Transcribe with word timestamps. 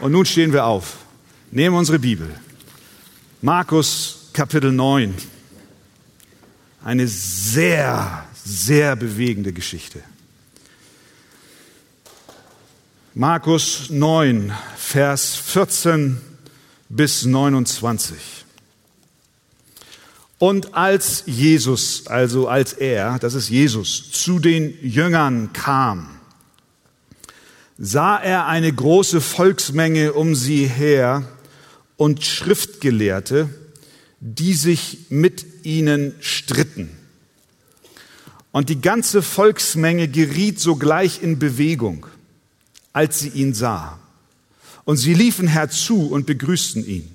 Und 0.00 0.12
nun 0.12 0.24
stehen 0.24 0.52
wir 0.52 0.64
auf, 0.64 0.98
nehmen 1.50 1.76
unsere 1.76 1.98
Bibel. 1.98 2.28
Markus 3.42 4.30
Kapitel 4.32 4.70
9. 4.70 5.14
Eine 6.84 7.08
sehr, 7.08 8.24
sehr 8.44 8.94
bewegende 8.94 9.52
Geschichte. 9.52 10.00
Markus 13.14 13.90
9, 13.90 14.52
Vers 14.76 15.34
14 15.34 16.20
bis 16.88 17.24
29. 17.24 18.16
Und 20.38 20.74
als 20.74 21.24
Jesus, 21.26 22.06
also 22.06 22.46
als 22.46 22.72
er, 22.72 23.18
das 23.18 23.34
ist 23.34 23.48
Jesus, 23.48 24.12
zu 24.12 24.38
den 24.38 24.78
Jüngern 24.80 25.52
kam, 25.52 26.17
sah 27.78 28.16
er 28.16 28.46
eine 28.46 28.72
große 28.72 29.20
Volksmenge 29.20 30.12
um 30.12 30.34
sie 30.34 30.66
her 30.66 31.24
und 31.96 32.24
Schriftgelehrte, 32.24 33.48
die 34.20 34.54
sich 34.54 35.06
mit 35.10 35.64
ihnen 35.64 36.14
stritten. 36.20 36.90
Und 38.50 38.68
die 38.68 38.80
ganze 38.80 39.22
Volksmenge 39.22 40.08
geriet 40.08 40.58
sogleich 40.58 41.22
in 41.22 41.38
Bewegung, 41.38 42.06
als 42.92 43.20
sie 43.20 43.28
ihn 43.28 43.54
sah. 43.54 44.00
Und 44.84 44.96
sie 44.96 45.14
liefen 45.14 45.46
herzu 45.46 46.08
und 46.08 46.26
begrüßten 46.26 46.84
ihn. 46.84 47.14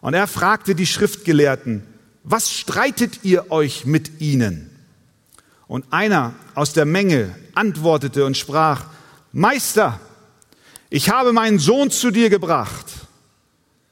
Und 0.00 0.14
er 0.14 0.26
fragte 0.26 0.74
die 0.74 0.86
Schriftgelehrten, 0.86 1.82
was 2.22 2.52
streitet 2.52 3.20
ihr 3.24 3.50
euch 3.50 3.86
mit 3.86 4.20
ihnen? 4.20 4.70
Und 5.66 5.86
einer 5.90 6.34
aus 6.54 6.72
der 6.72 6.84
Menge 6.84 7.34
antwortete 7.54 8.24
und 8.24 8.36
sprach, 8.36 8.84
Meister, 9.32 10.00
ich 10.88 11.10
habe 11.10 11.32
meinen 11.32 11.58
Sohn 11.58 11.90
zu 11.90 12.10
dir 12.10 12.30
gebracht. 12.30 12.86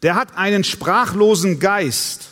Der 0.02 0.14
hat 0.14 0.36
einen 0.36 0.64
sprachlosen 0.64 1.60
Geist. 1.60 2.30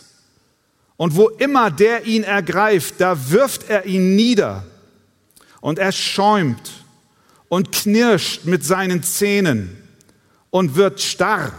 Und 0.96 1.14
wo 1.14 1.28
immer 1.28 1.70
der 1.70 2.06
ihn 2.06 2.24
ergreift, 2.24 2.94
da 2.98 3.30
wirft 3.30 3.68
er 3.68 3.86
ihn 3.86 4.16
nieder. 4.16 4.64
Und 5.60 5.78
er 5.78 5.92
schäumt 5.92 6.84
und 7.48 7.72
knirscht 7.72 8.44
mit 8.44 8.64
seinen 8.64 9.02
Zähnen 9.02 9.76
und 10.50 10.74
wird 10.74 11.00
starr. 11.00 11.52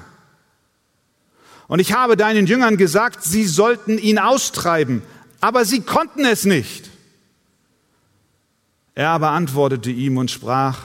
Und 1.67 1.79
ich 1.79 1.93
habe 1.93 2.17
deinen 2.17 2.47
Jüngern 2.47 2.77
gesagt, 2.77 3.23
sie 3.23 3.45
sollten 3.45 3.97
ihn 3.97 4.19
austreiben, 4.19 5.03
aber 5.41 5.65
sie 5.65 5.81
konnten 5.81 6.25
es 6.25 6.45
nicht. 6.45 6.89
Er 8.95 9.09
aber 9.09 9.31
antwortete 9.31 9.91
ihm 9.91 10.17
und 10.17 10.31
sprach, 10.31 10.79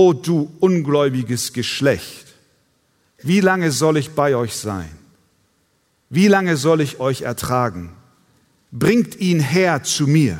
O 0.00 0.12
du 0.12 0.48
ungläubiges 0.60 1.52
Geschlecht, 1.52 2.26
wie 3.20 3.40
lange 3.40 3.72
soll 3.72 3.96
ich 3.96 4.10
bei 4.10 4.36
euch 4.36 4.54
sein? 4.54 4.88
Wie 6.08 6.28
lange 6.28 6.56
soll 6.56 6.82
ich 6.82 7.00
euch 7.00 7.22
ertragen? 7.22 7.90
Bringt 8.70 9.16
ihn 9.16 9.40
her 9.40 9.82
zu 9.82 10.06
mir. 10.06 10.38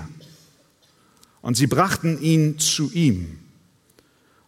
Und 1.42 1.56
sie 1.56 1.66
brachten 1.66 2.22
ihn 2.22 2.60
zu 2.60 2.92
ihm. 2.92 3.40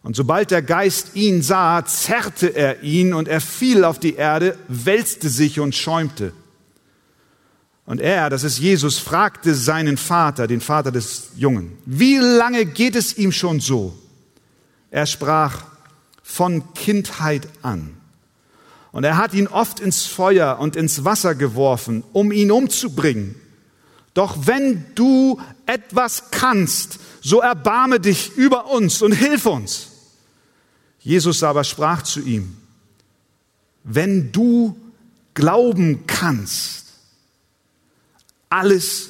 Und 0.01 0.15
sobald 0.15 0.49
der 0.49 0.61
Geist 0.61 1.13
ihn 1.13 1.41
sah, 1.41 1.83
zerrte 1.83 2.47
er 2.47 2.81
ihn 2.81 3.13
und 3.13 3.27
er 3.27 3.41
fiel 3.41 3.83
auf 3.83 3.99
die 3.99 4.15
Erde, 4.15 4.57
wälzte 4.69 5.27
sich 5.27 5.59
und 5.59 5.75
schäumte. 5.75 6.31
Und 7.85 7.99
er, 7.99 8.29
das 8.29 8.45
ist 8.45 8.59
Jesus, 8.59 8.97
fragte 8.97 9.55
seinen 9.55 9.97
Vater, 9.97 10.47
den 10.47 10.61
Vater 10.61 10.93
des 10.93 11.31
Jungen, 11.35 11.77
wie 11.85 12.15
lange 12.15 12.65
geht 12.65 12.95
es 12.95 13.17
ihm 13.17 13.33
schon 13.33 13.59
so? 13.59 14.00
Er 14.91 15.05
sprach 15.07 15.63
von 16.21 16.73
Kindheit 16.73 17.47
an. 17.61 17.97
Und 18.91 19.05
er 19.05 19.17
hat 19.17 19.33
ihn 19.33 19.47
oft 19.47 19.79
ins 19.79 20.05
Feuer 20.05 20.59
und 20.59 20.75
ins 20.75 21.05
Wasser 21.05 21.33
geworfen, 21.33 22.03
um 22.11 22.31
ihn 22.31 22.51
umzubringen. 22.51 23.35
Doch 24.13 24.45
wenn 24.45 24.85
du 24.95 25.41
etwas 25.65 26.31
kannst, 26.31 26.99
so 27.21 27.39
erbarme 27.39 27.99
dich 28.01 28.35
über 28.35 28.69
uns 28.69 29.01
und 29.01 29.13
hilf 29.13 29.45
uns. 29.45 29.87
Jesus 30.99 31.41
aber 31.41 31.63
sprach 31.63 32.01
zu 32.01 32.19
ihm, 32.19 32.57
wenn 33.83 34.31
du 34.31 34.77
glauben 35.33 36.05
kannst, 36.05 36.87
alles 38.49 39.09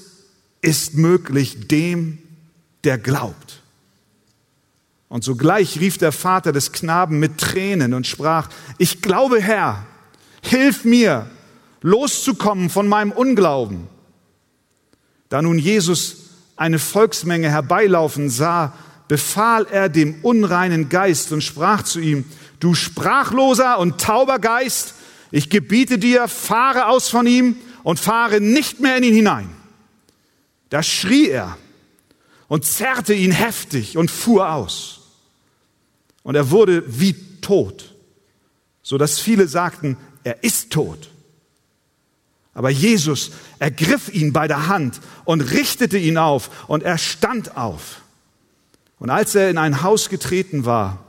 ist 0.62 0.94
möglich 0.94 1.68
dem, 1.68 2.20
der 2.84 3.00
glaubt. 3.00 3.61
Und 5.12 5.26
sogleich 5.26 5.78
rief 5.82 5.98
der 5.98 6.14
Vater 6.14 6.54
des 6.54 6.72
Knaben 6.72 7.20
mit 7.20 7.38
Tränen 7.38 7.94
und 7.94 8.08
sprach, 8.08 8.48
ich 8.78 9.02
glaube, 9.02 9.42
Herr, 9.42 9.86
hilf 10.42 10.86
mir, 10.86 11.30
loszukommen 11.82 12.70
von 12.70 12.88
meinem 12.88 13.12
Unglauben. 13.12 13.90
Da 15.28 15.42
nun 15.42 15.60
Jesus 15.60 16.30
eine 16.56 16.80
Volksmenge 16.80 17.50
herbeilaufen 17.50 18.30
sah, 18.30 18.72
befahl 19.10 19.68
er 19.70 19.90
dem 19.90 20.24
unreinen 20.24 20.88
Geist 20.88 21.34
und 21.34 21.42
sprach 21.42 21.84
zu 21.84 22.00
ihm, 22.00 22.24
du 22.62 22.74
sprachloser 22.74 23.80
und 23.80 24.00
tauber 24.00 24.40
Geist, 24.40 24.94
ich 25.30 25.50
gebiete 25.50 26.00
dir, 26.00 26.30
fahre 26.30 26.88
aus 26.88 27.10
von 27.10 27.28
ihm 27.28 27.58
und 27.84 28.00
fahre 28.00 28.40
nicht 28.40 28.80
mehr 28.80 28.96
in 28.96 29.04
ihn 29.04 29.16
hinein. 29.16 29.50
Da 30.70 30.82
schrie 30.82 31.28
er 31.28 31.58
und 32.48 32.64
zerrte 32.64 33.14
ihn 33.14 33.32
heftig 33.32 33.98
und 33.98 34.10
fuhr 34.10 34.54
aus. 34.54 35.00
Und 36.24 36.36
er 36.36 36.52
wurde 36.52 36.84
wie 36.88 37.14
tot, 37.42 37.94
so 38.84 38.98
dass 38.98 39.20
viele 39.20 39.48
sagten, 39.48 39.98
er 40.24 40.44
ist 40.44 40.72
tot. 40.72 41.10
Aber 42.54 42.70
Jesus 42.70 43.32
ergriff 43.60 44.14
ihn 44.14 44.34
bei 44.34 44.48
der 44.48 44.68
Hand 44.68 45.00
und 45.24 45.42
richtete 45.42 45.98
ihn 45.98 46.18
auf 46.18 46.68
und 46.68 46.84
er 46.84 46.98
stand 46.98 47.56
auf. 47.58 48.02
Und 49.00 49.10
als 49.10 49.36
er 49.36 49.50
in 49.50 49.58
ein 49.58 49.82
Haus 49.82 50.10
getreten 50.10 50.66
war, 50.66 51.04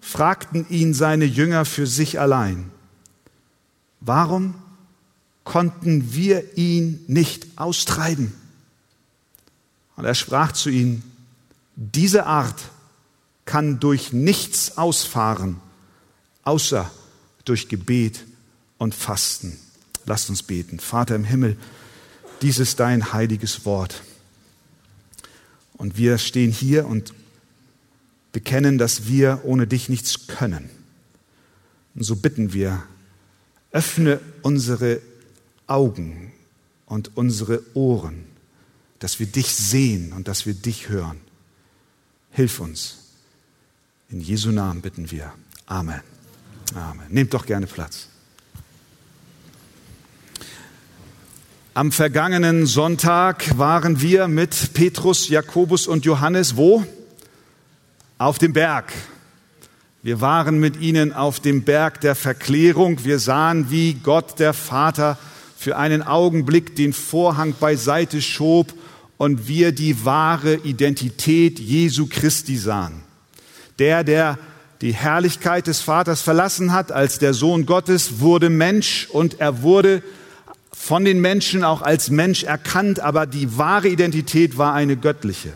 fragten 0.00 0.68
ihn 0.68 0.94
seine 0.94 1.24
Jünger 1.24 1.64
für 1.64 1.86
sich 1.86 2.20
allein, 2.20 2.70
warum 4.00 4.54
konnten 5.42 6.14
wir 6.14 6.56
ihn 6.56 7.02
nicht 7.08 7.46
austreiben? 7.56 8.32
Und 9.96 10.04
er 10.04 10.14
sprach 10.14 10.52
zu 10.52 10.70
ihnen, 10.70 11.02
diese 11.74 12.26
Art 12.26 12.70
kann 13.46 13.80
durch 13.80 14.12
nichts 14.12 14.76
ausfahren, 14.76 15.60
außer 16.42 16.90
durch 17.44 17.68
Gebet 17.68 18.24
und 18.76 18.94
Fasten. 18.94 19.58
Lasst 20.04 20.28
uns 20.28 20.42
beten. 20.42 20.78
Vater 20.78 21.14
im 21.14 21.24
Himmel, 21.24 21.56
dies 22.42 22.58
ist 22.58 22.80
dein 22.80 23.12
heiliges 23.12 23.64
Wort. 23.64 24.02
Und 25.74 25.96
wir 25.96 26.18
stehen 26.18 26.52
hier 26.52 26.86
und 26.86 27.14
bekennen, 28.32 28.78
dass 28.78 29.06
wir 29.06 29.40
ohne 29.44 29.66
dich 29.66 29.88
nichts 29.88 30.26
können. 30.26 30.68
Und 31.94 32.02
so 32.02 32.16
bitten 32.16 32.52
wir, 32.52 32.82
öffne 33.72 34.20
unsere 34.42 35.00
Augen 35.66 36.32
und 36.86 37.16
unsere 37.16 37.62
Ohren, 37.74 38.24
dass 38.98 39.18
wir 39.18 39.26
dich 39.26 39.54
sehen 39.54 40.12
und 40.12 40.28
dass 40.28 40.46
wir 40.46 40.54
dich 40.54 40.88
hören. 40.88 41.20
Hilf 42.30 42.60
uns. 42.60 43.05
In 44.08 44.20
Jesu 44.20 44.50
Namen 44.50 44.82
bitten 44.82 45.10
wir. 45.10 45.32
Amen. 45.66 46.00
Amen. 46.74 47.06
Nehmt 47.08 47.34
doch 47.34 47.44
gerne 47.44 47.66
Platz. 47.66 48.08
Am 51.74 51.92
vergangenen 51.92 52.66
Sonntag 52.66 53.58
waren 53.58 54.00
wir 54.00 54.28
mit 54.28 54.72
Petrus, 54.74 55.28
Jakobus 55.28 55.86
und 55.86 56.04
Johannes 56.04 56.56
wo? 56.56 56.84
Auf 58.16 58.38
dem 58.38 58.52
Berg. 58.52 58.92
Wir 60.02 60.20
waren 60.20 60.60
mit 60.60 60.80
ihnen 60.80 61.12
auf 61.12 61.40
dem 61.40 61.64
Berg 61.64 62.00
der 62.00 62.14
Verklärung. 62.14 63.04
Wir 63.04 63.18
sahen, 63.18 63.70
wie 63.70 63.94
Gott 63.94 64.38
der 64.38 64.54
Vater 64.54 65.18
für 65.58 65.76
einen 65.76 66.02
Augenblick 66.02 66.76
den 66.76 66.92
Vorhang 66.92 67.54
beiseite 67.58 68.22
schob 68.22 68.72
und 69.18 69.48
wir 69.48 69.72
die 69.72 70.04
wahre 70.04 70.54
Identität 70.54 71.58
Jesu 71.58 72.06
Christi 72.08 72.56
sahen. 72.56 73.05
Der, 73.78 74.04
der 74.04 74.38
die 74.80 74.92
Herrlichkeit 74.92 75.66
des 75.66 75.80
Vaters 75.80 76.20
verlassen 76.20 76.72
hat 76.72 76.92
als 76.92 77.18
der 77.18 77.34
Sohn 77.34 77.66
Gottes, 77.66 78.20
wurde 78.20 78.50
Mensch 78.50 79.08
und 79.10 79.40
er 79.40 79.62
wurde 79.62 80.02
von 80.72 81.04
den 81.04 81.20
Menschen 81.20 81.64
auch 81.64 81.82
als 81.82 82.10
Mensch 82.10 82.44
erkannt, 82.44 83.00
aber 83.00 83.26
die 83.26 83.56
wahre 83.56 83.88
Identität 83.88 84.58
war 84.58 84.74
eine 84.74 84.96
göttliche. 84.96 85.52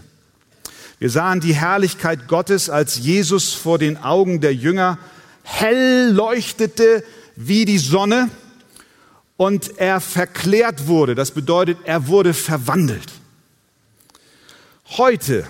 Wir 0.98 1.10
sahen 1.10 1.40
die 1.40 1.54
Herrlichkeit 1.54 2.28
Gottes, 2.28 2.68
als 2.68 2.98
Jesus 2.98 3.52
vor 3.54 3.78
den 3.78 3.96
Augen 3.96 4.40
der 4.40 4.54
Jünger 4.54 4.98
hell 5.42 6.10
leuchtete 6.12 7.04
wie 7.36 7.64
die 7.64 7.78
Sonne 7.78 8.28
und 9.36 9.78
er 9.78 10.00
verklärt 10.00 10.86
wurde. 10.86 11.14
Das 11.14 11.30
bedeutet, 11.30 11.78
er 11.84 12.08
wurde 12.08 12.34
verwandelt. 12.34 13.12
Heute 14.98 15.46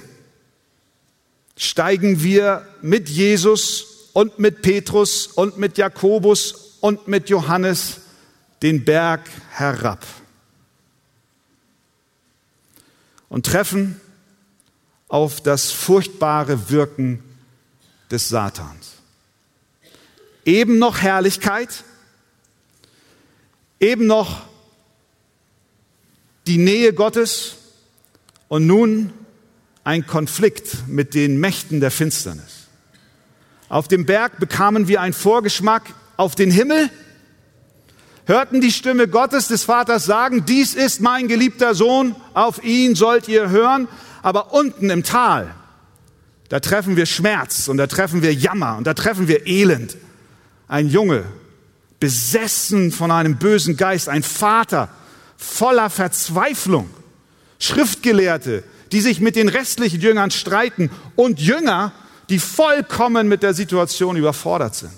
steigen 1.61 2.23
wir 2.23 2.67
mit 2.81 3.11
Jesus 3.11 4.09
und 4.15 4.39
mit 4.39 4.63
Petrus 4.63 5.27
und 5.27 5.59
mit 5.59 5.77
Jakobus 5.77 6.79
und 6.81 7.07
mit 7.07 7.29
Johannes 7.29 8.01
den 8.63 8.87
Berg 8.87 9.29
herab 9.51 10.07
und 13.29 13.45
treffen 13.45 14.01
auf 15.09 15.43
das 15.43 15.71
furchtbare 15.71 16.71
Wirken 16.71 17.23
des 18.11 18.31
Satans. 18.31 18.93
Eben 20.47 20.79
noch 20.79 21.03
Herrlichkeit, 21.03 21.85
eben 23.81 24.07
noch 24.07 24.47
die 26.47 26.57
Nähe 26.57 26.95
Gottes 26.95 27.57
und 28.49 28.67
nun 28.67 29.13
ein 29.91 30.07
Konflikt 30.07 30.87
mit 30.87 31.15
den 31.15 31.41
Mächten 31.41 31.81
der 31.81 31.91
Finsternis. 31.91 32.69
Auf 33.69 33.89
dem 33.89 34.07
Berg 34.07 34.39
bekamen 34.39 34.87
wir 34.87 35.01
einen 35.01 35.13
Vorgeschmack 35.13 35.83
auf 36.17 36.37
den 36.37 36.53
Himmel, 36.53 36.91
hörten 38.25 38.61
die 38.61 38.71
Stimme 38.71 39.09
Gottes 39.09 39.49
des 39.49 39.65
Vaters 39.65 40.05
sagen, 40.05 40.45
dies 40.47 40.75
ist 40.75 41.01
mein 41.01 41.27
geliebter 41.27 41.75
Sohn, 41.75 42.15
auf 42.35 42.63
ihn 42.63 42.95
sollt 42.95 43.27
ihr 43.27 43.51
hören, 43.51 43.89
aber 44.23 44.53
unten 44.53 44.91
im 44.91 45.03
Tal, 45.03 45.53
da 46.51 46.61
treffen 46.61 46.95
wir 46.97 47.07
Schmerz 47.07 47.67
und 47.67 47.77
da 47.77 47.89
treffen 47.89 48.23
wir 48.23 48.33
Jammer 48.33 48.77
und 48.77 48.87
da 48.87 48.95
treffen 48.95 49.27
wir 49.27 49.49
Elend. 49.49 49.97
Ein 50.69 50.89
Junge, 50.89 51.25
besessen 51.99 52.93
von 52.93 53.11
einem 53.11 53.39
bösen 53.39 53.77
Geist, 53.77 54.09
ein 54.09 54.23
Vater 54.23 54.89
voller 55.37 55.91
Verzweiflung, 55.91 56.89
Schriftgelehrte, 57.59 58.63
die 58.93 59.01
sich 59.01 59.21
mit 59.21 59.37
den 59.37 59.49
restlichen 59.49 60.01
Jüngern 60.01 60.31
streiten 60.31 60.91
und 61.17 61.41
Jünger, 61.41 61.93
die 62.29 62.39
vollkommen 62.39 63.29
mit 63.29 63.43
der 63.43 63.55
Situation 63.55 64.17
überfordert 64.17 64.75
sind. 64.75 64.93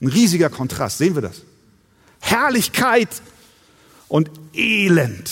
Ein 0.00 0.08
riesiger 0.08 0.50
Kontrast, 0.50 0.98
sehen 0.98 1.14
wir 1.14 1.22
das? 1.22 1.42
Herrlichkeit 2.20 3.08
und 4.08 4.30
Elend. 4.54 5.30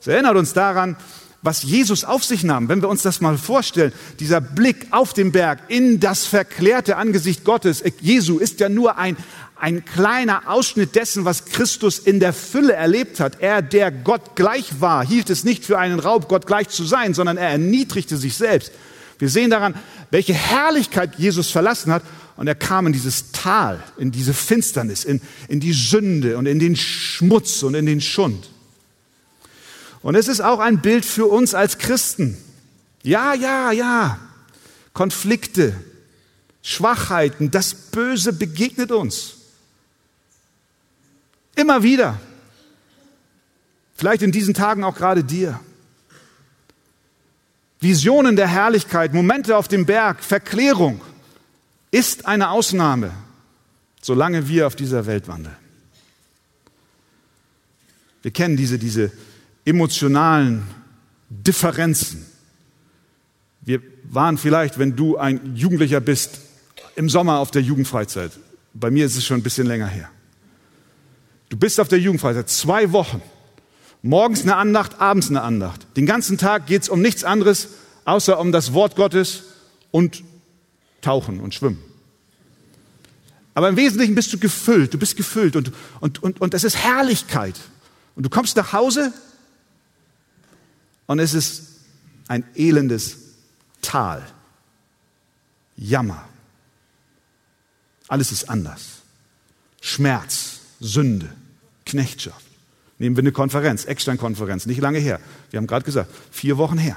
Es 0.00 0.06
erinnert 0.06 0.36
uns 0.36 0.52
daran, 0.52 0.96
was 1.40 1.62
Jesus 1.62 2.04
auf 2.04 2.24
sich 2.24 2.42
nahm, 2.42 2.68
wenn 2.68 2.82
wir 2.82 2.88
uns 2.88 3.02
das 3.02 3.20
mal 3.20 3.38
vorstellen, 3.38 3.92
dieser 4.18 4.40
Blick 4.40 4.88
auf 4.90 5.12
den 5.12 5.30
Berg 5.30 5.60
in 5.68 6.00
das 6.00 6.26
verklärte 6.26 6.96
Angesicht 6.96 7.44
Gottes. 7.44 7.82
Jesu 8.00 8.38
ist 8.38 8.58
ja 8.60 8.68
nur 8.68 8.98
ein, 8.98 9.16
ein 9.60 9.84
kleiner 9.84 10.48
Ausschnitt 10.48 10.94
dessen, 10.94 11.24
was 11.24 11.44
Christus 11.44 11.98
in 11.98 12.20
der 12.20 12.32
Fülle 12.32 12.74
erlebt 12.74 13.20
hat. 13.20 13.40
Er, 13.40 13.62
der 13.62 13.90
Gott 13.90 14.36
gleich 14.36 14.80
war, 14.80 15.06
hielt 15.06 15.30
es 15.30 15.44
nicht 15.44 15.64
für 15.64 15.78
einen 15.78 15.98
Raub, 15.98 16.28
Gott 16.28 16.46
gleich 16.46 16.68
zu 16.68 16.84
sein, 16.84 17.14
sondern 17.14 17.36
er 17.36 17.48
erniedrigte 17.48 18.16
sich 18.16 18.36
selbst. 18.36 18.72
Wir 19.18 19.28
sehen 19.28 19.50
daran, 19.50 19.74
welche 20.10 20.34
Herrlichkeit 20.34 21.18
Jesus 21.18 21.50
verlassen 21.50 21.92
hat. 21.92 22.02
Und 22.36 22.46
er 22.46 22.54
kam 22.54 22.86
in 22.86 22.92
dieses 22.92 23.32
Tal, 23.32 23.82
in 23.96 24.12
diese 24.12 24.32
Finsternis, 24.32 25.04
in, 25.04 25.20
in 25.48 25.58
die 25.58 25.72
Sünde 25.72 26.38
und 26.38 26.46
in 26.46 26.60
den 26.60 26.76
Schmutz 26.76 27.64
und 27.64 27.74
in 27.74 27.84
den 27.84 28.00
Schund. 28.00 28.48
Und 30.02 30.14
es 30.14 30.28
ist 30.28 30.40
auch 30.40 30.60
ein 30.60 30.80
Bild 30.80 31.04
für 31.04 31.26
uns 31.26 31.54
als 31.54 31.78
Christen. 31.78 32.38
Ja, 33.02 33.34
ja, 33.34 33.72
ja. 33.72 34.20
Konflikte, 34.92 35.74
Schwachheiten, 36.62 37.50
das 37.50 37.74
Böse 37.74 38.32
begegnet 38.32 38.92
uns. 38.92 39.37
Immer 41.58 41.82
wieder. 41.82 42.20
Vielleicht 43.96 44.22
in 44.22 44.30
diesen 44.30 44.54
Tagen 44.54 44.84
auch 44.84 44.94
gerade 44.94 45.24
dir. 45.24 45.58
Visionen 47.80 48.36
der 48.36 48.46
Herrlichkeit, 48.46 49.12
Momente 49.12 49.56
auf 49.56 49.66
dem 49.66 49.84
Berg, 49.84 50.22
Verklärung 50.22 51.00
ist 51.90 52.26
eine 52.26 52.50
Ausnahme, 52.50 53.10
solange 54.00 54.46
wir 54.46 54.68
auf 54.68 54.76
dieser 54.76 55.06
Welt 55.06 55.26
wandeln. 55.26 55.56
Wir 58.22 58.30
kennen 58.30 58.56
diese, 58.56 58.78
diese 58.78 59.10
emotionalen 59.64 60.62
Differenzen. 61.28 62.24
Wir 63.62 63.82
waren 64.04 64.38
vielleicht, 64.38 64.78
wenn 64.78 64.94
du 64.94 65.16
ein 65.16 65.56
Jugendlicher 65.56 66.00
bist, 66.00 66.38
im 66.94 67.08
Sommer 67.08 67.38
auf 67.38 67.50
der 67.50 67.62
Jugendfreizeit. 67.62 68.32
Bei 68.74 68.90
mir 68.90 69.06
ist 69.06 69.16
es 69.16 69.26
schon 69.26 69.40
ein 69.40 69.42
bisschen 69.42 69.66
länger 69.66 69.88
her. 69.88 70.08
Du 71.48 71.56
bist 71.56 71.80
auf 71.80 71.88
der 71.88 71.98
Jugendfreizeit 71.98 72.48
zwei 72.48 72.92
Wochen. 72.92 73.22
Morgens 74.02 74.42
eine 74.42 74.56
Andacht, 74.56 75.00
abends 75.00 75.28
eine 75.28 75.42
Andacht. 75.42 75.86
Den 75.96 76.06
ganzen 76.06 76.38
Tag 76.38 76.66
geht 76.66 76.82
es 76.82 76.88
um 76.88 77.00
nichts 77.00 77.24
anderes, 77.24 77.68
außer 78.04 78.38
um 78.38 78.52
das 78.52 78.72
Wort 78.72 78.96
Gottes 78.96 79.44
und 79.90 80.22
Tauchen 81.00 81.40
und 81.40 81.54
Schwimmen. 81.54 81.82
Aber 83.54 83.70
im 83.70 83.76
Wesentlichen 83.76 84.14
bist 84.14 84.32
du 84.32 84.38
gefüllt, 84.38 84.94
du 84.94 84.98
bist 84.98 85.16
gefüllt 85.16 85.56
und, 85.56 85.72
und, 86.00 86.22
und, 86.22 86.40
und 86.40 86.54
es 86.54 86.62
ist 86.62 86.76
Herrlichkeit. 86.76 87.58
Und 88.14 88.24
du 88.24 88.30
kommst 88.30 88.56
nach 88.56 88.72
Hause 88.72 89.12
und 91.06 91.18
es 91.18 91.34
ist 91.34 91.64
ein 92.28 92.44
elendes 92.54 93.16
Tal. 93.82 94.24
Jammer. 95.76 96.28
Alles 98.06 98.30
ist 98.30 98.48
anders. 98.48 99.02
Schmerz, 99.80 100.60
Sünde, 100.80 101.28
Knechtschaft. 101.88 102.44
Nehmen 102.98 103.16
wir 103.16 103.22
eine 103.22 103.32
Konferenz, 103.32 103.84
Eckstein-Konferenz, 103.84 104.66
nicht 104.66 104.80
lange 104.80 104.98
her. 104.98 105.20
Wir 105.50 105.58
haben 105.58 105.66
gerade 105.66 105.84
gesagt, 105.84 106.10
vier 106.30 106.58
Wochen 106.58 106.78
her. 106.78 106.96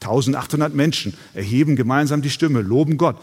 1800 0.00 0.74
Menschen 0.74 1.14
erheben 1.34 1.76
gemeinsam 1.76 2.22
die 2.22 2.30
Stimme, 2.30 2.60
loben 2.60 2.98
Gott. 2.98 3.16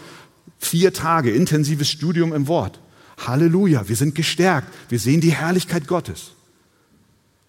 Vier 0.58 0.94
Tage 0.94 1.32
intensives 1.32 1.90
Studium 1.90 2.34
im 2.34 2.48
Wort. 2.48 2.80
Halleluja, 3.18 3.88
wir 3.88 3.96
sind 3.96 4.16
gestärkt, 4.16 4.68
wir 4.90 5.00
sehen 5.00 5.22
die 5.22 5.34
Herrlichkeit 5.34 5.88
Gottes. 5.88 6.32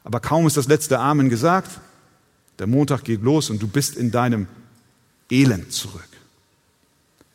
Aber 0.02 0.20
kaum 0.20 0.46
ist 0.46 0.56
das 0.56 0.69
letzte 0.69 0.99
Amen 0.99 1.31
gesagt, 1.31 1.81
der 2.58 2.67
Montag 2.67 3.05
geht 3.05 3.22
los 3.22 3.50
und 3.50 3.62
du 3.62 3.67
bist 3.67 3.96
in 3.96 4.10
deinem 4.10 4.46
Elend 5.31 5.72
zurück. 5.72 6.08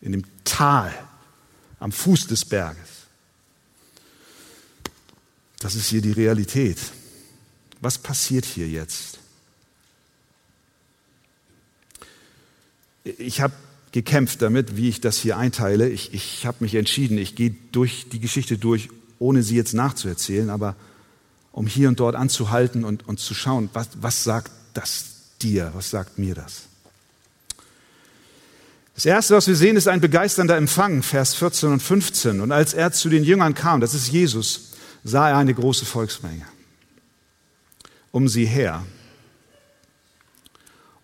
In 0.02 0.12
dem 0.12 0.24
Tal 0.44 0.94
am 1.80 1.92
Fuß 1.92 2.28
des 2.28 2.46
Berges. 2.46 2.89
Das 5.60 5.76
ist 5.76 5.88
hier 5.88 6.02
die 6.02 6.12
Realität. 6.12 6.78
Was 7.82 7.98
passiert 7.98 8.46
hier 8.46 8.68
jetzt? 8.68 9.20
Ich 13.04 13.42
habe 13.42 13.54
gekämpft 13.92 14.42
damit, 14.42 14.78
wie 14.78 14.90
ich 14.90 15.02
das 15.02 15.18
hier 15.18 15.38
einteile. 15.38 15.90
Ich, 15.90 16.14
ich 16.14 16.46
habe 16.46 16.58
mich 16.62 16.76
entschieden, 16.76 17.18
ich 17.18 17.36
gehe 17.36 17.56
durch 17.72 18.08
die 18.10 18.20
Geschichte 18.20 18.58
durch, 18.58 18.90
ohne 19.18 19.44
sie 19.44 19.56
jetzt 19.56 19.74
nachzuerzählen, 19.74 20.50
aber 20.50 20.76
um 21.52 21.68
hier 21.68 21.90
und 21.90 22.00
dort 22.00 22.16
anzuhalten 22.16 22.86
und, 22.86 23.08
und 23.08 23.20
zu 23.20 23.34
schauen, 23.34 23.70
was, 23.74 23.90
was 24.00 24.24
sagt 24.24 24.52
das 24.74 25.06
dir? 25.42 25.72
Was 25.74 25.90
sagt 25.90 26.20
mir 26.20 26.36
das? 26.36 26.64
Das 28.96 29.06
erste, 29.06 29.36
was 29.36 29.48
wir 29.48 29.56
sehen, 29.56 29.78
ist 29.78 29.88
ein 29.88 30.02
begeisternder 30.02 30.58
Empfang, 30.58 31.04
Vers 31.04 31.34
14 31.36 31.70
und 31.70 31.82
15. 31.82 32.42
Und 32.42 32.52
als 32.52 32.74
er 32.74 32.92
zu 32.92 33.10
den 33.10 33.24
Jüngern 33.24 33.54
kam, 33.54 33.80
das 33.80 33.94
ist 33.94 34.10
Jesus, 34.10 34.69
sah 35.04 35.30
er 35.30 35.38
eine 35.38 35.54
große 35.54 35.86
Volksmenge 35.86 36.46
um 38.12 38.28
sie 38.28 38.46
her 38.46 38.84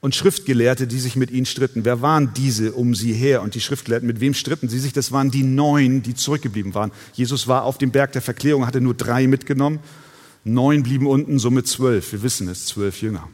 und 0.06 0.14
Schriftgelehrte, 0.14 0.86
die 0.86 1.00
sich 1.00 1.16
mit 1.16 1.32
ihnen 1.32 1.48
stritten. 1.48 1.84
Wer 1.84 2.00
waren 2.04 2.32
diese 2.36 2.74
um 2.74 2.94
sie 2.94 3.14
her? 3.14 3.42
Und 3.42 3.56
die 3.56 3.60
Schriftgelehrten, 3.60 4.06
mit 4.06 4.20
wem 4.20 4.36
stritten 4.36 4.70
sie 4.70 4.78
sich? 4.78 4.94
Das 4.94 5.12
waren 5.12 5.32
die 5.32 5.42
neun, 5.42 6.04
die 6.04 6.14
zurückgeblieben 6.14 6.76
waren. 6.76 6.92
Jesus 7.14 7.48
war 7.48 7.64
auf 7.64 7.80
dem 7.80 7.90
Berg 7.90 8.12
der 8.12 8.22
Verklärung, 8.22 8.68
hatte 8.68 8.82
nur 8.82 8.94
drei 8.94 9.26
mitgenommen. 9.26 9.80
Neun 10.44 10.84
blieben 10.84 11.08
unten, 11.08 11.40
somit 11.40 11.68
zwölf. 11.68 12.12
Wir 12.12 12.22
wissen 12.22 12.48
es, 12.50 12.68
zwölf 12.68 13.02
Jünger. 13.02 13.28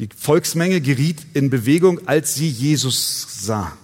Die 0.00 0.10
Volksmenge 0.14 0.82
geriet 0.82 1.26
in 1.32 1.48
Bewegung, 1.48 2.06
als 2.06 2.34
sie 2.34 2.50
Jesus 2.50 3.26
sah. 3.40 3.74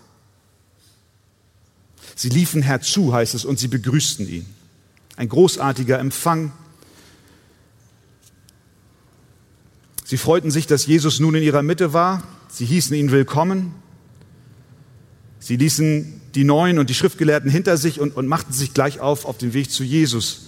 Sie 2.22 2.28
liefen 2.28 2.62
herzu, 2.62 3.12
heißt 3.12 3.34
es, 3.34 3.44
und 3.44 3.58
sie 3.58 3.66
begrüßten 3.66 4.28
ihn. 4.28 4.46
Ein 5.16 5.28
großartiger 5.28 5.98
Empfang. 5.98 6.52
Sie 10.04 10.16
freuten 10.16 10.52
sich, 10.52 10.68
dass 10.68 10.86
Jesus 10.86 11.18
nun 11.18 11.34
in 11.34 11.42
ihrer 11.42 11.62
Mitte 11.62 11.92
war. 11.92 12.22
Sie 12.48 12.64
hießen 12.64 12.94
ihn 12.94 13.10
willkommen. 13.10 13.74
Sie 15.40 15.56
ließen 15.56 16.20
die 16.36 16.44
Neuen 16.44 16.78
und 16.78 16.90
die 16.90 16.94
Schriftgelehrten 16.94 17.50
hinter 17.50 17.76
sich 17.76 17.98
und, 17.98 18.14
und 18.14 18.28
machten 18.28 18.52
sich 18.52 18.72
gleich 18.72 19.00
auf 19.00 19.24
auf 19.24 19.38
den 19.38 19.52
Weg 19.52 19.72
zu 19.72 19.82
Jesus 19.82 20.42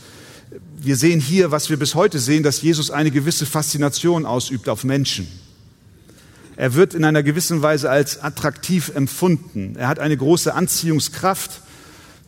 wir 0.85 0.97
sehen 0.97 1.21
hier, 1.21 1.51
was 1.51 1.71
wir 1.71 1.79
bis 1.79 1.95
heute 1.95 2.19
sehen, 2.19 2.43
dass 2.43 2.63
Jesus 2.63 2.91
eine 2.91 3.11
gewisse 3.11 3.47
Faszination 3.47 4.27
ausübt 4.27 4.69
auf 4.69 4.85
Menschen. 4.85 5.27
Er 6.57 6.75
wird 6.75 6.95
in 6.95 7.05
einer 7.05 7.23
gewissen 7.23 7.63
Weise 7.63 7.91
als 7.91 8.23
attraktiv 8.23 8.93
empfunden. 8.95 9.77
Er 9.77 9.89
hat 9.89 9.99
eine 9.99 10.17
große 10.17 10.55
Anziehungskraft. 10.55 11.63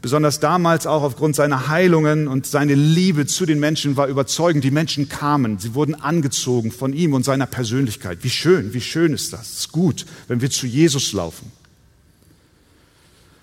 Besonders 0.03 0.41
damals 0.41 0.87
auch 0.87 1.03
aufgrund 1.03 1.37
seiner 1.37 1.69
Heilungen 1.69 2.29
und 2.29 2.47
seine 2.47 2.75
Liebe 2.75 3.27
zu 3.27 3.47
den 3.47 3.61
Menschen 3.61 3.97
war 3.97 4.07
überzeugend. 4.09 4.65
Die 4.65 4.71
Menschen 4.71 5.09
kamen, 5.09 5.59
sie 5.59 5.75
wurden 5.75 5.95
angezogen 5.95 6.71
von 6.71 6.93
ihm 6.93 7.15
und 7.15 7.25
seiner 7.25 7.47
Persönlichkeit. 7.47 8.19
Wie 8.23 8.31
schön, 8.31 8.75
wie 8.75 8.81
schön 8.81 9.13
ist 9.13 9.33
das. 9.33 9.53
Es 9.53 9.59
ist 9.61 9.73
gut, 9.73 10.07
wenn 10.29 10.41
wir 10.41 10.51
zu 10.51 10.67
Jesus 10.67 11.13
laufen. 11.13 11.51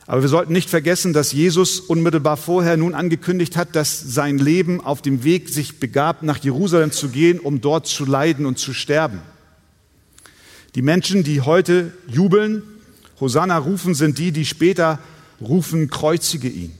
Aber 0.05 0.21
wir 0.21 0.29
sollten 0.29 0.51
nicht 0.51 0.69
vergessen, 0.69 1.13
dass 1.13 1.31
Jesus 1.31 1.79
unmittelbar 1.79 2.35
vorher 2.35 2.75
nun 2.75 2.93
angekündigt 2.93 3.55
hat, 3.55 3.75
dass 3.75 4.01
sein 4.01 4.37
Leben 4.37 4.81
auf 4.81 5.01
dem 5.01 5.23
Weg 5.23 5.47
sich 5.47 5.79
begab, 5.79 6.23
nach 6.23 6.39
Jerusalem 6.43 6.91
zu 6.91 7.09
gehen, 7.09 7.39
um 7.39 7.61
dort 7.61 7.87
zu 7.87 8.05
leiden 8.05 8.45
und 8.45 8.59
zu 8.59 8.73
sterben. 8.73 9.21
Die 10.75 10.81
Menschen, 10.81 11.23
die 11.23 11.41
heute 11.41 11.93
jubeln, 12.07 12.63
Hosanna 13.19 13.57
rufen, 13.57 13.93
sind 13.93 14.17
die, 14.17 14.31
die 14.31 14.45
später 14.45 14.99
rufen, 15.41 15.89
kreuzige 15.89 16.47
ihn. 16.47 16.73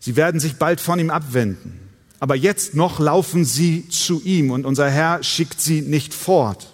Sie 0.00 0.16
werden 0.16 0.40
sich 0.40 0.56
bald 0.56 0.80
von 0.80 0.98
ihm 0.98 1.10
abwenden. 1.10 1.78
Aber 2.18 2.36
jetzt 2.36 2.74
noch 2.74 3.00
laufen 3.00 3.44
sie 3.44 3.88
zu 3.88 4.22
ihm 4.22 4.50
und 4.50 4.64
unser 4.64 4.88
Herr 4.88 5.22
schickt 5.22 5.60
sie 5.60 5.80
nicht 5.80 6.14
fort. 6.14 6.72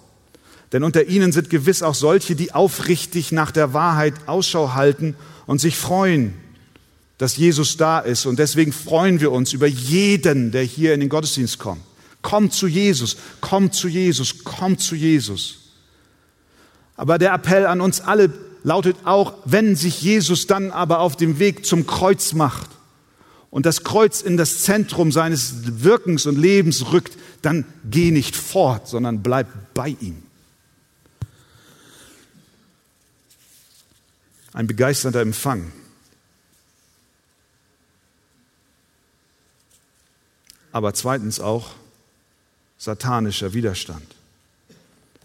Denn 0.73 0.85
unter 0.85 1.07
ihnen 1.07 1.33
sind 1.33 1.49
gewiss 1.49 1.83
auch 1.83 1.95
solche, 1.95 2.37
die 2.37 2.52
aufrichtig 2.52 3.33
nach 3.33 3.50
der 3.50 3.73
Wahrheit 3.73 4.14
Ausschau 4.26 4.75
halten 4.75 5.16
und 5.47 5.61
sich 5.61 5.76
freuen, 5.76 6.35
dass 7.16 7.37
Jesus 7.37 7.76
da 7.76 7.99
ist. 7.99 8.26
Und 8.26 8.38
deswegen 8.38 8.73
freuen 8.73 9.21
wir 9.21 9.33
uns 9.33 9.52
über 9.52 9.66
jeden, 9.66 10.52
der 10.52 10.62
hier 10.62 10.95
in 10.95 11.00
den 11.00 11.09
Gottesdienst 11.09 11.59
kommt. 11.59 11.83
Komm 12.21 12.50
zu 12.50 12.66
Jesus, 12.66 13.16
komm 13.40 13.73
zu 13.73 13.88
Jesus, 13.88 14.45
komm 14.45 14.76
zu 14.76 14.95
Jesus. 14.95 15.59
Aber 16.97 17.16
der 17.16 17.33
Appell 17.33 17.66
an 17.66 17.80
uns 17.80 18.00
alle 18.00 18.30
lautet 18.62 18.97
auch, 19.05 19.35
wenn 19.45 19.77
sich 19.77 20.03
Jesus 20.03 20.47
dann 20.47 20.71
aber 20.71 21.00
auf 21.00 21.17
dem 21.17 21.38
Weg 21.38 21.65
zum 21.65 21.87
Kreuz 21.87 22.33
macht 22.33 22.71
und 23.50 23.67
das 23.67 23.85
Kreuz 23.85 24.21
in 24.21 24.37
das 24.37 24.62
Zentrum 24.62 25.12
seines 25.12 25.83
Wirkens 25.83 26.27
und 26.27 26.37
Lebens 26.38 26.93
rückt, 26.93 27.17
dann 27.43 27.65
geh 27.88 28.11
nicht 28.11 28.37
fort, 28.37 28.88
sondern 28.88 29.23
bleib 29.23 29.47
bei 29.75 29.97
ihm. 30.00 30.23
ein 34.59 34.67
begeisternder 34.67 35.21
Empfang. 35.21 35.73
Aber 40.73 40.95
zweitens 40.95 41.38
auch 41.38 41.71
satanischer 42.77 43.53
Widerstand. 43.53 44.17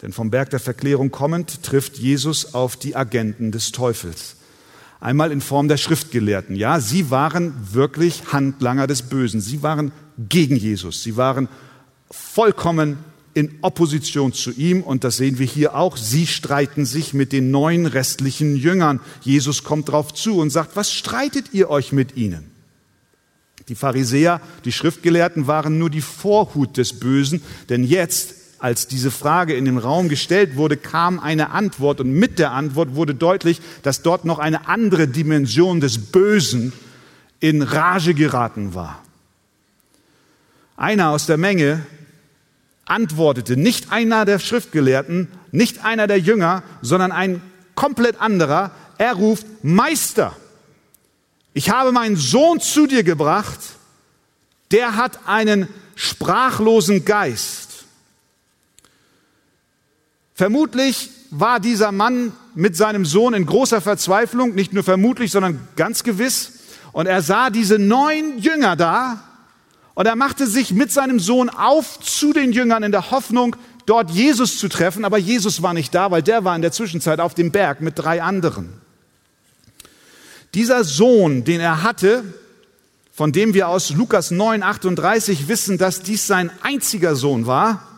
Denn 0.04 0.12
vom 0.12 0.30
Berg 0.30 0.50
der 0.50 0.60
Verklärung 0.60 1.12
kommend 1.12 1.64
trifft 1.64 1.98
Jesus 1.98 2.54
auf 2.54 2.76
die 2.76 2.96
Agenten 2.96 3.54
des 3.54 3.72
Teufels. 3.72 4.36
Einmal 5.00 5.32
in 5.32 5.40
Form 5.40 5.70
der 5.70 5.78
Schriftgelehrten. 5.78 6.58
Ja, 6.58 6.82
sie 6.82 7.10
waren 7.10 7.54
wirklich 7.72 8.34
Handlanger 8.34 8.86
des 8.86 9.04
Bösen. 9.04 9.40
Sie 9.40 9.64
waren 9.64 9.94
gegen 10.18 10.58
Jesus. 10.58 11.04
Sie 11.04 11.16
waren 11.16 11.48
vollkommen 12.12 12.98
in 13.34 13.58
Opposition 13.62 14.34
zu 14.34 14.52
ihm 14.52 14.84
und 14.84 15.06
das 15.06 15.18
sehen 15.18 15.40
wir 15.40 15.46
hier 15.46 15.76
auch. 15.76 15.96
Sie 15.96 16.28
streiten 16.28 16.86
sich 16.86 17.14
mit 17.14 17.32
den 17.32 17.50
neun 17.50 17.86
restlichen 17.86 18.58
Jüngern. 18.58 19.00
Jesus 19.22 19.64
kommt 19.64 19.90
drauf 19.90 20.14
zu 20.14 20.38
und 20.38 20.50
sagt, 20.50 20.76
was 20.76 20.92
streitet 20.92 21.54
ihr 21.54 21.70
euch 21.70 21.94
mit 21.94 22.18
ihnen? 22.18 22.52
Die 23.70 23.76
Pharisäer, 23.76 24.42
die 24.66 24.74
Schriftgelehrten 24.74 25.48
waren 25.48 25.78
nur 25.78 25.90
die 25.90 26.02
Vorhut 26.02 26.76
des 26.76 27.00
Bösen, 27.00 27.42
denn 27.70 27.86
jetzt, 27.86 28.36
als 28.64 28.88
diese 28.88 29.12
Frage 29.12 29.56
in 29.56 29.66
den 29.66 29.78
Raum 29.78 30.08
gestellt 30.08 30.56
wurde, 30.56 30.78
kam 30.78 31.20
eine 31.20 31.50
Antwort 31.50 32.00
und 32.00 32.14
mit 32.14 32.40
der 32.40 32.52
Antwort 32.52 32.96
wurde 32.96 33.14
deutlich, 33.14 33.60
dass 33.82 34.04
dort 34.04 34.24
noch 34.24 34.40
eine 34.40 34.70
andere 34.70 35.10
Dimension 35.10 35.82
des 35.82 36.12
Bösen 36.12 36.72
in 37.42 37.62
Rage 37.62 38.14
geraten 38.14 38.74
war. 38.74 39.04
Einer 40.78 41.10
aus 41.10 41.26
der 41.26 41.36
Menge 41.36 41.86
antwortete 42.86 43.58
nicht 43.58 43.92
einer 43.92 44.24
der 44.24 44.40
Schriftgelehrten, 44.40 45.28
nicht 45.52 45.84
einer 45.84 46.08
der 46.08 46.20
Jünger, 46.20 46.64
sondern 46.82 47.12
ein 47.12 47.42
komplett 47.76 48.22
anderer. 48.22 48.72
Er 48.98 49.16
ruft, 49.16 49.46
Meister, 49.62 50.38
ich 51.54 51.70
habe 51.70 51.92
meinen 51.92 52.16
Sohn 52.16 52.62
zu 52.62 52.88
dir 52.88 53.04
gebracht, 53.04 53.60
der 54.72 54.96
hat 54.96 55.28
einen 55.28 55.68
sprachlosen 55.96 57.04
Geist. 57.04 57.73
Vermutlich 60.36 61.10
war 61.30 61.60
dieser 61.60 61.92
Mann 61.92 62.32
mit 62.56 62.76
seinem 62.76 63.06
Sohn 63.06 63.34
in 63.34 63.46
großer 63.46 63.82
Verzweiflung, 63.82 64.56
nicht 64.56 64.74
nur 64.74 64.84
vermutlich, 64.84 65.32
sondern 65.32 65.68
ganz 65.76 66.04
gewiss. 66.04 66.60
Und 66.92 67.08
er 67.08 67.22
sah 67.22 67.50
diese 67.50 67.80
neun 67.80 68.38
Jünger 68.38 68.76
da 68.76 69.24
und 69.96 70.06
er 70.06 70.16
machte 70.16 70.48
sich 70.48 70.72
mit 70.72 70.92
seinem 70.92 71.20
Sohn 71.20 71.50
auf 71.50 72.00
zu 72.00 72.34
den 72.34 72.52
Jüngern 72.52 72.84
in 72.84 72.92
der 72.92 73.12
Hoffnung, 73.12 73.56
dort 73.86 74.12
Jesus 74.12 74.58
zu 74.58 74.70
treffen. 74.70 75.06
Aber 75.06 75.18
Jesus 75.18 75.62
war 75.62 75.74
nicht 75.74 75.94
da, 75.94 76.12
weil 76.12 76.24
der 76.24 76.44
war 76.44 76.56
in 76.56 76.62
der 76.62 76.72
Zwischenzeit 76.72 77.20
auf 77.20 77.34
dem 77.34 77.52
Berg 77.52 77.82
mit 77.82 77.98
drei 77.98 78.22
anderen. 78.22 78.74
Dieser 80.54 80.84
Sohn, 80.84 81.44
den 81.44 81.60
er 81.60 81.84
hatte, 81.84 82.24
von 83.12 83.32
dem 83.32 83.54
wir 83.54 83.68
aus 83.68 83.92
Lukas 83.92 84.32
9, 84.32 84.64
38 84.64 85.48
wissen, 85.48 85.78
dass 85.78 86.02
dies 86.02 86.26
sein 86.26 86.52
einziger 86.62 87.16
Sohn 87.16 87.46
war, 87.46 87.93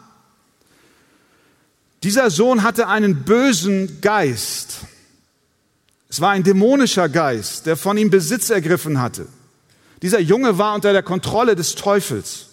dieser 2.03 2.29
Sohn 2.29 2.63
hatte 2.63 2.87
einen 2.87 3.23
bösen 3.23 4.01
Geist. 4.01 4.81
Es 6.09 6.21
war 6.21 6.31
ein 6.31 6.43
dämonischer 6.43 7.09
Geist, 7.09 7.65
der 7.65 7.77
von 7.77 7.97
ihm 7.97 8.09
Besitz 8.09 8.49
ergriffen 8.49 9.01
hatte. 9.01 9.27
Dieser 10.01 10.19
Junge 10.19 10.57
war 10.57 10.75
unter 10.75 10.93
der 10.93 11.03
Kontrolle 11.03 11.55
des 11.55 11.75
Teufels. 11.75 12.47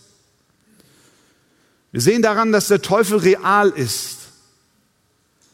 Wir 1.93 2.01
sehen 2.01 2.23
daran, 2.23 2.53
dass 2.53 2.69
der 2.69 2.81
Teufel 2.81 3.19
real 3.19 3.69
ist. 3.69 4.19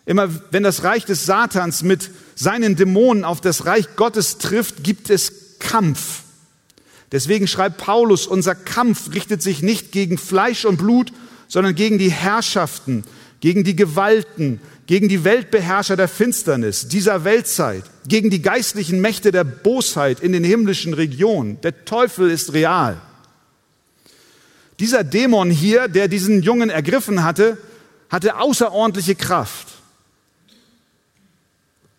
Immer 0.07 0.31
wenn 0.53 0.63
das 0.63 0.85
Reich 0.85 1.05
des 1.05 1.27
Satans 1.27 1.83
mit 1.83 2.11
seinen 2.35 2.77
Dämonen 2.77 3.25
auf 3.25 3.41
das 3.41 3.67
Reich 3.67 3.97
Gottes 3.97 4.39
trifft, 4.39 4.85
gibt 4.85 5.11
es 5.11 5.59
Kampf. 5.59 6.23
Deswegen 7.11 7.47
schreibt 7.47 7.79
Paulus, 7.79 8.27
unser 8.27 8.55
Kampf 8.55 9.13
richtet 9.13 9.43
sich 9.43 9.63
nicht 9.63 9.93
gegen 9.93 10.19
Fleisch 10.19 10.65
und 10.65 10.77
Blut, 10.77 11.13
sondern 11.49 11.75
gegen 11.75 11.99
die 11.99 12.13
Herrschaften, 12.13 13.05
gegen 13.41 13.65
die 13.65 13.77
Gewalten, 13.77 14.61
gegen 14.87 15.09
die 15.09 15.25
Weltbeherrscher 15.25 15.97
der 15.97 16.09
Finsternis 16.09 16.89
dieser 16.89 17.25
Weltzeit, 17.25 17.85
gegen 18.07 18.31
die 18.31 18.43
geistlichen 18.43 19.01
Mächte 19.01 19.33
der 19.33 19.45
Bosheit 19.45 20.21
in 20.21 20.33
den 20.33 20.45
himmlischen 20.45 20.95
Regionen. 20.95 21.61
Der 21.61 21.85
Teufel 21.85 22.31
ist 22.31 22.53
real. 22.53 23.01
Dieser 24.81 25.05
Dämon 25.05 25.51
hier, 25.51 25.89
der 25.89 26.09
diesen 26.09 26.43
Jungen 26.43 26.71
ergriffen 26.71 27.25
hatte, 27.25 27.59
hatte 28.09 28.37
außerordentliche 28.37 29.15
Kraft. 29.15 29.69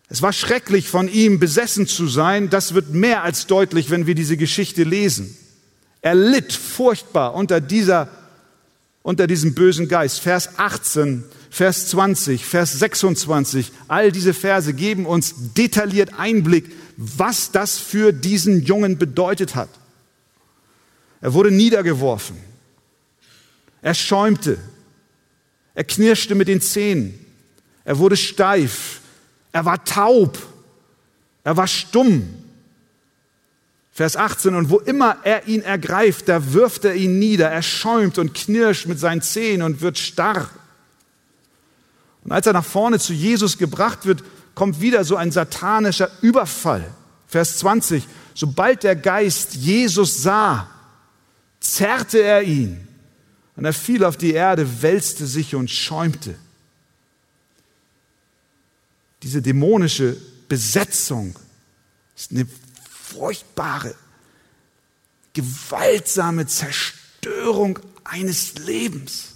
Es 0.08 0.22
war 0.24 0.34
schrecklich, 0.34 0.90
von 0.90 1.08
ihm 1.08 1.40
besessen 1.40 1.86
zu 1.86 2.08
sein. 2.08 2.50
Das 2.50 2.74
wird 2.74 2.90
mehr 2.90 3.24
als 3.24 3.46
deutlich, 3.46 3.92
wenn 3.92 4.08
wir 4.08 4.16
diese 4.16 4.38
Geschichte 4.38 4.84
lesen. 4.84 5.38
Er 6.02 6.16
litt 6.16 6.54
furchtbar 6.54 7.36
unter 7.36 7.62
dieser, 7.62 8.10
unter 9.02 9.28
diesem 9.28 9.54
bösen 9.54 9.88
Geist. 9.88 10.20
Vers 10.20 10.58
18 10.58 11.24
Vers 11.50 11.88
20, 11.88 12.46
Vers 12.46 12.74
26, 12.74 13.72
all 13.88 14.12
diese 14.12 14.34
Verse 14.34 14.74
geben 14.74 15.06
uns 15.06 15.54
detailliert 15.56 16.20
Einblick, 16.20 16.72
was 16.96 17.52
das 17.52 17.80
für 17.80 18.14
diesen 18.14 18.64
Jungen 18.64 18.98
bedeutet 18.98 19.56
hat. 19.56 19.70
Er 21.22 21.34
wurde 21.34 21.52
niedergeworfen. 21.52 22.38
Er 23.82 23.94
schäumte. 23.94 24.58
Er 25.74 25.84
knirschte 25.84 26.36
mit 26.36 26.48
den 26.48 26.62
Zähnen. 26.62 27.26
Er 27.84 27.98
wurde 27.98 28.16
steif. 28.16 29.02
Er 29.52 29.66
war 29.66 29.84
taub. 29.84 30.38
Er 31.44 31.58
war 31.58 31.68
stumm. 31.68 32.30
Vers 34.00 34.16
18, 34.16 34.56
und 34.56 34.70
wo 34.70 34.80
immer 34.80 35.18
er 35.24 35.50
ihn 35.50 35.62
ergreift, 35.62 36.30
da 36.30 36.54
wirft 36.54 36.86
er 36.86 36.96
ihn 36.96 37.20
nieder. 37.20 37.50
Er 37.50 37.62
schäumt 37.62 38.18
und 38.18 38.34
knirscht 38.34 38.86
mit 38.86 38.98
seinen 38.98 39.22
Zähnen 39.22 39.62
und 39.62 39.82
wird 39.82 39.98
starr. 39.98 40.50
Und 42.24 42.32
als 42.32 42.48
er 42.48 42.54
nach 42.54 42.64
vorne 42.64 42.98
zu 42.98 43.12
Jesus 43.12 43.58
gebracht 43.58 44.06
wird, 44.06 44.24
kommt 44.56 44.80
wieder 44.80 45.04
so 45.04 45.18
ein 45.18 45.34
satanischer 45.34 46.10
Überfall. 46.22 46.90
Vers 47.28 47.58
20. 47.58 48.08
Sobald 48.34 48.84
der 48.84 48.96
Geist 48.96 49.56
Jesus 49.56 50.24
sah, 50.24 50.70
zerrte 51.60 52.24
er 52.24 52.44
ihn. 52.44 52.88
Und 53.58 53.66
er 53.66 53.74
fiel 53.74 54.06
auf 54.06 54.16
die 54.16 54.32
Erde, 54.32 54.82
wälzte 54.82 55.28
sich 55.28 55.56
und 55.56 55.70
schäumte. 55.70 56.36
Diese 59.24 59.42
dämonische 59.42 60.16
Besetzung 60.48 61.36
ist 62.16 62.32
eine 62.32 62.48
furchtbare, 63.14 63.96
gewaltsame 65.34 66.48
Zerstörung 66.48 67.80
eines 68.04 68.56
Lebens. 68.56 69.36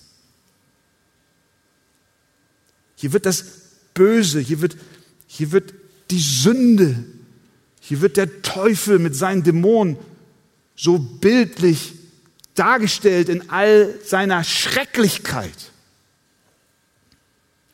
Hier 2.96 3.14
wird 3.14 3.26
das 3.26 3.44
Böse, 3.94 4.40
hier 4.40 4.62
wird, 4.62 4.78
hier 5.28 5.52
wird 5.52 5.74
die 6.10 6.20
Sünde, 6.20 7.04
Hier 7.86 8.00
wird 8.00 8.16
der 8.16 8.42
Teufel 8.44 8.98
mit 8.98 9.14
seinen 9.14 9.44
Dämonen 9.44 9.98
so 10.74 10.98
bildlich 10.98 11.92
dargestellt 12.56 13.28
in 13.28 13.50
all 13.50 14.00
seiner 14.06 14.46
Schrecklichkeit. 14.46 15.72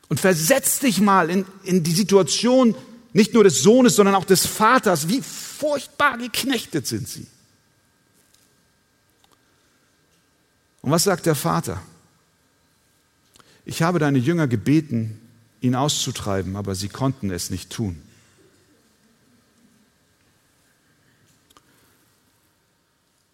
Und 0.08 0.18
versetz 0.18 0.80
dich 0.80 1.00
mal 1.00 1.30
in, 1.30 1.46
in 1.62 1.84
die 1.84 1.92
Situation 1.92 2.74
nicht 3.12 3.34
nur 3.34 3.44
des 3.44 3.62
Sohnes, 3.62 3.96
sondern 3.96 4.14
auch 4.14 4.24
des 4.24 4.46
Vaters. 4.46 5.08
Wie 5.08 5.22
furchtbar 5.22 6.18
geknechtet 6.18 6.86
sind 6.86 7.08
sie. 7.08 7.26
Und 10.82 10.90
was 10.90 11.04
sagt 11.04 11.26
der 11.26 11.34
Vater? 11.34 11.82
Ich 13.64 13.82
habe 13.82 13.98
deine 13.98 14.18
Jünger 14.18 14.48
gebeten, 14.48 15.20
ihn 15.60 15.74
auszutreiben, 15.74 16.56
aber 16.56 16.74
sie 16.74 16.88
konnten 16.88 17.30
es 17.30 17.50
nicht 17.50 17.70
tun. 17.70 18.00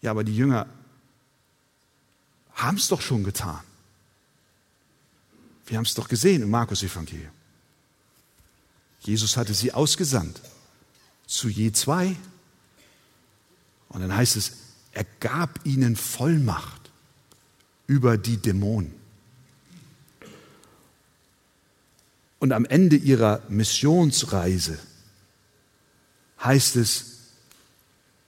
Ja, 0.03 0.11
aber 0.11 0.25
die 0.25 0.37
Jünger 0.37 0.67
haben 2.55 2.77
es 2.77 2.89
doch 2.89 3.01
schon 3.01 3.25
getan. 3.25 3.61
Wir 5.67 5.79
haben 5.79 5.85
es 5.85 5.95
doch 5.95 6.09
gesehen 6.09 6.43
im 6.43 6.51
Markus-Evangelium. 6.51 7.36
Jesus 9.07 9.37
hatte 9.37 9.55
sie 9.55 9.73
ausgesandt 9.73 10.41
zu 11.27 11.49
je 11.49 11.71
zwei. 11.71 12.17
Und 13.89 14.01
dann 14.01 14.15
heißt 14.15 14.37
es, 14.37 14.53
er 14.93 15.07
gab 15.21 15.65
ihnen 15.65 15.95
Vollmacht 15.95 16.91
über 17.87 18.19
die 18.19 18.37
Dämonen. 18.37 18.93
Und 22.41 22.53
am 22.53 22.65
Ende 22.65 22.97
ihrer 22.97 23.43
Missionsreise 23.49 24.79
heißt 26.43 26.77
es, 26.77 27.05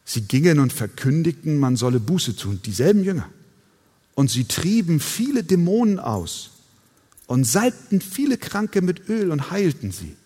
sie 0.04 0.22
gingen 0.22 0.60
und 0.60 0.72
verkündigten, 0.72 1.58
man 1.58 1.76
solle 1.76 2.00
Buße 2.00 2.36
tun, 2.36 2.60
dieselben 2.64 3.02
Jünger. 3.02 3.28
Und 4.14 4.30
sie 4.30 4.44
trieben 4.44 5.00
viele 5.00 5.42
Dämonen 5.42 5.98
aus 5.98 6.50
und 7.26 7.44
salbten 7.44 8.00
viele 8.00 8.38
Kranke 8.38 8.80
mit 8.80 9.08
Öl 9.08 9.32
und 9.32 9.50
heilten 9.50 9.90
sie. 9.90 10.16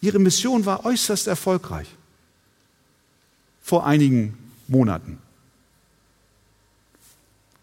Ihre 0.00 0.18
Mission 0.18 0.64
war 0.64 0.84
äußerst 0.84 1.26
erfolgreich 1.26 1.88
vor 3.62 3.86
einigen 3.86 4.36
Monaten. 4.66 5.18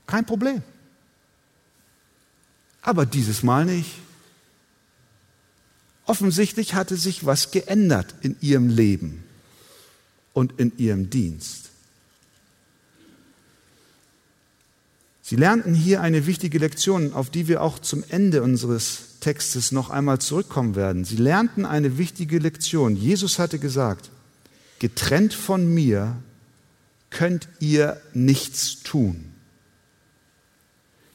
Kein 0.06 0.26
Problem. 0.26 0.62
Aber 2.82 3.06
dieses 3.06 3.44
Mal 3.44 3.66
nicht. 3.66 3.92
Offensichtlich 6.06 6.74
hatte 6.74 6.96
sich 6.96 7.26
was 7.26 7.52
geändert 7.52 8.16
in 8.22 8.38
ihrem 8.40 8.70
Leben 8.70 9.26
und 10.34 10.58
in 10.58 10.78
ihrem 10.78 11.10
Dienst. 11.10 11.68
Sie 15.22 15.36
lernten 15.36 15.74
hier 15.74 16.00
eine 16.00 16.26
wichtige 16.26 16.60
Lektion, 16.60 17.12
auf 17.12 17.30
die 17.30 17.50
wir 17.50 17.62
auch 17.62 17.80
zum 17.80 18.06
Ende 18.08 18.42
unseres 18.42 19.07
Textes 19.20 19.72
noch 19.72 19.90
einmal 19.90 20.20
zurückkommen 20.20 20.76
werden. 20.76 21.06
Sie 21.06 21.18
lernten 21.18 21.66
eine 21.66 21.98
wichtige 21.98 22.40
Lektion. 22.40 22.96
Jesus 22.96 23.40
hatte 23.40 23.60
gesagt, 23.60 24.10
getrennt 24.80 25.34
von 25.34 25.74
mir 25.74 26.16
könnt 27.10 27.48
ihr 27.60 28.02
nichts 28.14 28.84
tun. 28.84 29.26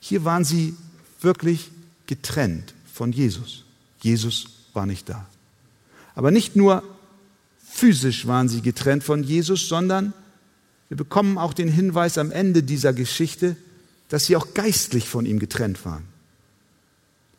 Hier 0.00 0.25
waren 0.25 0.44
sie 0.44 0.75
wirklich 1.21 1.71
getrennt 2.06 2.75
von 2.92 3.12
Jesus. 3.12 3.64
Jesus 4.00 4.47
war 4.73 4.87
nicht 4.87 5.09
da. 5.09 5.26
Aber 6.14 6.30
nicht 6.30 6.56
nur 6.56 6.82
physisch 7.64 8.26
waren 8.26 8.49
sie 8.49 8.62
getrennt 8.62 9.04
von 9.04 9.23
Jesus, 9.23 9.68
sondern 9.68 10.12
wir 10.88 10.97
bekommen 10.97 11.38
auch 11.38 11.54
den 11.54 11.68
Hinweis 11.68 12.18
am 12.18 12.30
Ende 12.30 12.62
dieser 12.62 12.92
Geschichte, 12.92 13.56
dass 14.09 14.26
sie 14.26 14.37
auch 14.37 14.52
geistlich 14.52 15.09
von 15.09 15.25
ihm 15.25 15.38
getrennt 15.38 15.85
waren. 15.87 16.12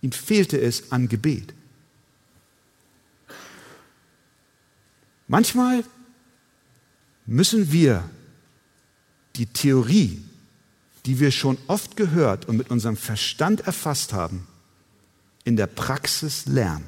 Ihm 0.03 0.11
fehlte 0.11 0.59
es 0.59 0.91
an 0.91 1.07
Gebet. 1.07 1.53
Manchmal 5.29 5.85
müssen 7.25 7.71
wir 7.71 8.07
die 9.37 9.45
Theorie, 9.45 10.21
die 11.05 11.21
wir 11.21 11.31
schon 11.31 11.57
oft 11.67 11.95
gehört 11.95 12.49
und 12.49 12.57
mit 12.57 12.69
unserem 12.69 12.97
Verstand 12.97 13.61
erfasst 13.61 14.11
haben, 14.11 14.45
in 15.45 15.55
der 15.55 15.67
Praxis 15.67 16.47
lernen. 16.47 16.85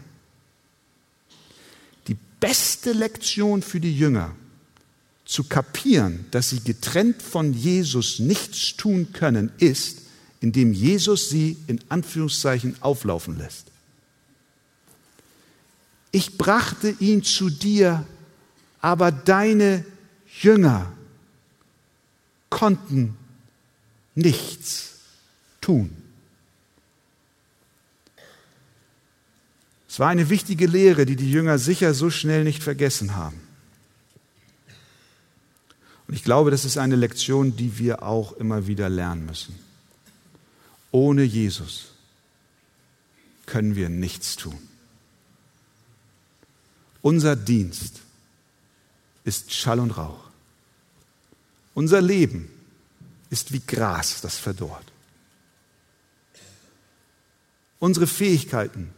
Die 2.10 2.17
beste 2.41 2.91
Lektion 2.91 3.62
für 3.62 3.80
die 3.80 3.97
Jünger, 3.97 4.36
zu 5.23 5.45
kapieren, 5.45 6.25
dass 6.32 6.49
sie 6.49 6.60
getrennt 6.60 7.21
von 7.21 7.54
Jesus 7.54 8.19
nichts 8.19 8.75
tun 8.75 9.13
können, 9.13 9.51
ist, 9.58 10.05
indem 10.41 10.74
Jesus 10.74 11.30
sie 11.30 11.58
in 11.67 11.80
Anführungszeichen 11.89 12.76
auflaufen 12.82 13.38
lässt. 13.38 13.67
Ich 16.12 16.38
brachte 16.38 16.95
ihn 17.00 17.24
zu 17.24 17.50
dir, 17.50 18.06
aber 18.80 19.12
deine 19.12 19.84
Jünger 20.39 20.91
konnten 22.50 23.17
nichts 24.13 25.00
tun. 25.60 25.89
Es 29.89 30.00
war 30.00 30.10
eine 30.10 30.30
wichtige 30.30 30.67
Lehre, 30.67 31.06
die 31.06 31.15
die 31.15 31.32
Jünger 31.32 31.58
sicher 31.58 31.93
so 31.93 32.10
schnell 32.10 32.43
nicht 32.43 32.62
vergessen 32.62 33.15
haben. 33.15 33.39
Und 36.08 36.13
ich 36.13 36.24
glaube, 36.24 36.52
das 36.52 36.65
ist 36.65 36.78
eine 36.78 36.95
Lektion, 36.95 37.56
die 37.56 37.78
wir 37.80 38.04
auch 38.04 38.34
immer 38.34 38.67
wieder 38.67 38.89
lernen 38.89 39.26
müssen. 39.26 39.64
Ohne 40.95 41.23
Jesus 41.23 41.88
können 43.45 43.75
wir 43.75 43.89
nichts 43.89 44.38
tun. 44.38 44.58
Unser 47.01 47.36
Dienst 47.36 47.99
ist 49.25 49.53
Schall 49.53 49.81
und 49.81 49.91
Rauch. 49.91 50.29
Unser 51.73 51.99
Leben 51.99 52.49
ist 53.29 53.51
wie 53.51 53.60
Gras, 53.60 54.21
das 54.21 54.38
verdorrt. 54.38 54.86
Unsere 57.79 58.08
Fähigkeiten 58.08 58.93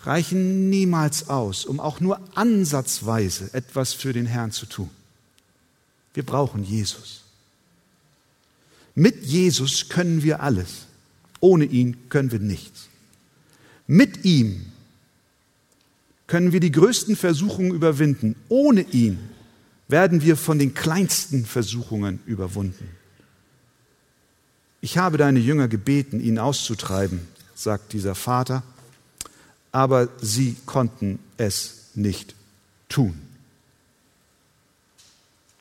reichen 0.00 0.70
niemals 0.70 1.28
aus, 1.28 1.66
um 1.66 1.78
auch 1.78 2.00
nur 2.00 2.18
ansatzweise 2.34 3.52
etwas 3.52 3.92
für 3.92 4.14
den 4.14 4.24
Herrn 4.24 4.50
zu 4.50 4.64
tun. 4.64 4.90
Wir 6.14 6.24
brauchen 6.24 6.64
Jesus. 6.64 7.25
Mit 8.96 9.24
Jesus 9.24 9.90
können 9.90 10.22
wir 10.22 10.40
alles. 10.40 10.86
Ohne 11.38 11.66
ihn 11.66 12.08
können 12.08 12.32
wir 12.32 12.38
nichts. 12.38 12.88
Mit 13.86 14.24
ihm 14.24 14.72
können 16.26 16.52
wir 16.52 16.60
die 16.60 16.72
größten 16.72 17.14
Versuchungen 17.14 17.72
überwinden. 17.72 18.36
Ohne 18.48 18.80
ihn 18.80 19.18
werden 19.86 20.22
wir 20.22 20.36
von 20.36 20.58
den 20.58 20.74
kleinsten 20.74 21.44
Versuchungen 21.44 22.20
überwunden. 22.26 22.88
Ich 24.80 24.98
habe 24.98 25.18
deine 25.18 25.40
Jünger 25.40 25.68
gebeten, 25.68 26.18
ihn 26.20 26.38
auszutreiben, 26.38 27.20
sagt 27.54 27.92
dieser 27.92 28.14
Vater, 28.14 28.62
aber 29.72 30.08
sie 30.22 30.56
konnten 30.64 31.18
es 31.36 31.88
nicht 31.94 32.34
tun. 32.88 33.20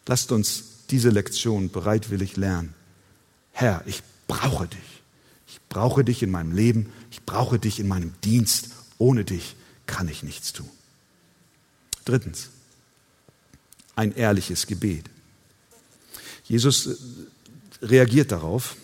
Lasst 0.07 0.31
uns 0.31 0.63
diese 0.89 1.09
Lektion 1.09 1.69
bereitwillig 1.69 2.37
lernen. 2.37 2.74
Herr, 3.57 3.81
ich 3.85 4.03
brauche 4.27 4.67
dich. 4.67 5.01
Ich 5.47 5.61
brauche 5.69 6.03
dich 6.03 6.21
in 6.21 6.29
meinem 6.29 6.51
Leben. 6.51 6.91
Ich 7.09 7.23
brauche 7.23 7.57
dich 7.57 7.79
in 7.79 7.87
meinem 7.87 8.11
Dienst. 8.21 8.67
Ohne 8.97 9.23
dich 9.23 9.55
kann 9.87 10.09
ich 10.09 10.23
nichts 10.23 10.51
tun. 10.51 10.69
Drittens, 12.03 12.49
ein 13.95 14.13
ehrliches 14.13 14.67
Gebet. 14.67 15.05
Jesus 16.43 16.87
äh, 16.87 16.95
reagiert 17.81 18.33
darauf. 18.33 18.75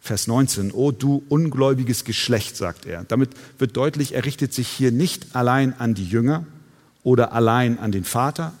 Vers 0.00 0.26
19, 0.26 0.72
O 0.72 0.90
du 0.90 1.22
ungläubiges 1.28 2.02
Geschlecht, 2.04 2.56
sagt 2.56 2.86
er. 2.86 3.04
Damit 3.04 3.30
wird 3.58 3.76
deutlich, 3.76 4.14
er 4.14 4.24
richtet 4.24 4.52
sich 4.52 4.66
hier 4.66 4.90
nicht 4.90 5.36
allein 5.36 5.78
an 5.78 5.94
die 5.94 6.08
Jünger 6.08 6.44
oder 7.04 7.32
allein 7.32 7.78
an 7.78 7.92
den 7.92 8.04
Vater, 8.04 8.52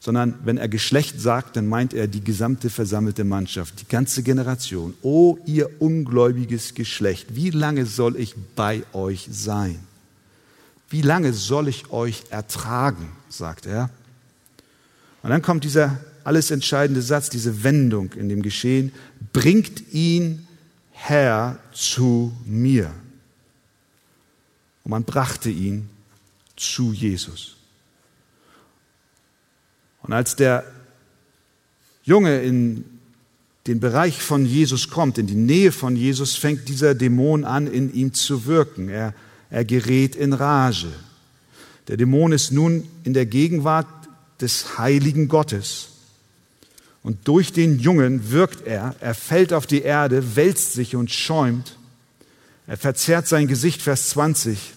sondern 0.00 0.34
wenn 0.44 0.56
er 0.56 0.68
Geschlecht 0.68 1.20
sagt, 1.20 1.56
dann 1.56 1.68
meint 1.68 1.92
er 1.92 2.08
die 2.08 2.24
gesamte 2.24 2.70
versammelte 2.70 3.22
Mannschaft, 3.22 3.82
die 3.82 3.88
ganze 3.88 4.22
Generation. 4.22 4.94
O 5.02 5.38
ihr 5.44 5.80
ungläubiges 5.80 6.74
Geschlecht, 6.74 7.36
wie 7.36 7.50
lange 7.50 7.84
soll 7.84 8.16
ich 8.16 8.34
bei 8.56 8.82
euch 8.94 9.28
sein? 9.30 9.78
Wie 10.88 11.02
lange 11.02 11.34
soll 11.34 11.68
ich 11.68 11.92
euch 11.92 12.24
ertragen, 12.30 13.10
sagt 13.28 13.66
er. 13.66 13.90
Und 15.22 15.28
dann 15.28 15.42
kommt 15.42 15.64
dieser 15.64 16.00
alles 16.24 16.50
entscheidende 16.50 17.02
Satz, 17.02 17.28
diese 17.28 17.62
Wendung 17.62 18.12
in 18.14 18.30
dem 18.30 18.42
Geschehen, 18.42 18.92
bringt 19.34 19.92
ihn 19.92 20.46
Herr 20.92 21.58
zu 21.72 22.32
mir. 22.46 22.90
Und 24.82 24.90
man 24.90 25.04
brachte 25.04 25.50
ihn 25.50 25.90
zu 26.56 26.92
Jesus. 26.92 27.59
Und 30.10 30.16
als 30.16 30.34
der 30.34 30.64
Junge 32.02 32.42
in 32.42 32.84
den 33.68 33.78
Bereich 33.78 34.20
von 34.20 34.44
Jesus 34.44 34.90
kommt, 34.90 35.18
in 35.18 35.28
die 35.28 35.36
Nähe 35.36 35.70
von 35.70 35.94
Jesus, 35.94 36.34
fängt 36.34 36.68
dieser 36.68 36.96
Dämon 36.96 37.44
an, 37.44 37.68
in 37.68 37.94
ihm 37.94 38.12
zu 38.12 38.44
wirken. 38.46 38.88
Er, 38.88 39.14
er 39.50 39.64
gerät 39.64 40.16
in 40.16 40.32
Rage. 40.32 40.88
Der 41.86 41.96
Dämon 41.96 42.32
ist 42.32 42.50
nun 42.50 42.88
in 43.04 43.14
der 43.14 43.24
Gegenwart 43.24 43.86
des 44.40 44.78
heiligen 44.78 45.28
Gottes. 45.28 45.90
Und 47.04 47.28
durch 47.28 47.52
den 47.52 47.78
Jungen 47.78 48.32
wirkt 48.32 48.66
er, 48.66 48.96
er 48.98 49.14
fällt 49.14 49.52
auf 49.52 49.68
die 49.68 49.82
Erde, 49.82 50.34
wälzt 50.34 50.72
sich 50.72 50.96
und 50.96 51.12
schäumt. 51.12 51.78
Er 52.66 52.76
verzerrt 52.76 53.28
sein 53.28 53.46
Gesicht, 53.46 53.80
Vers 53.80 54.08
20. 54.08 54.74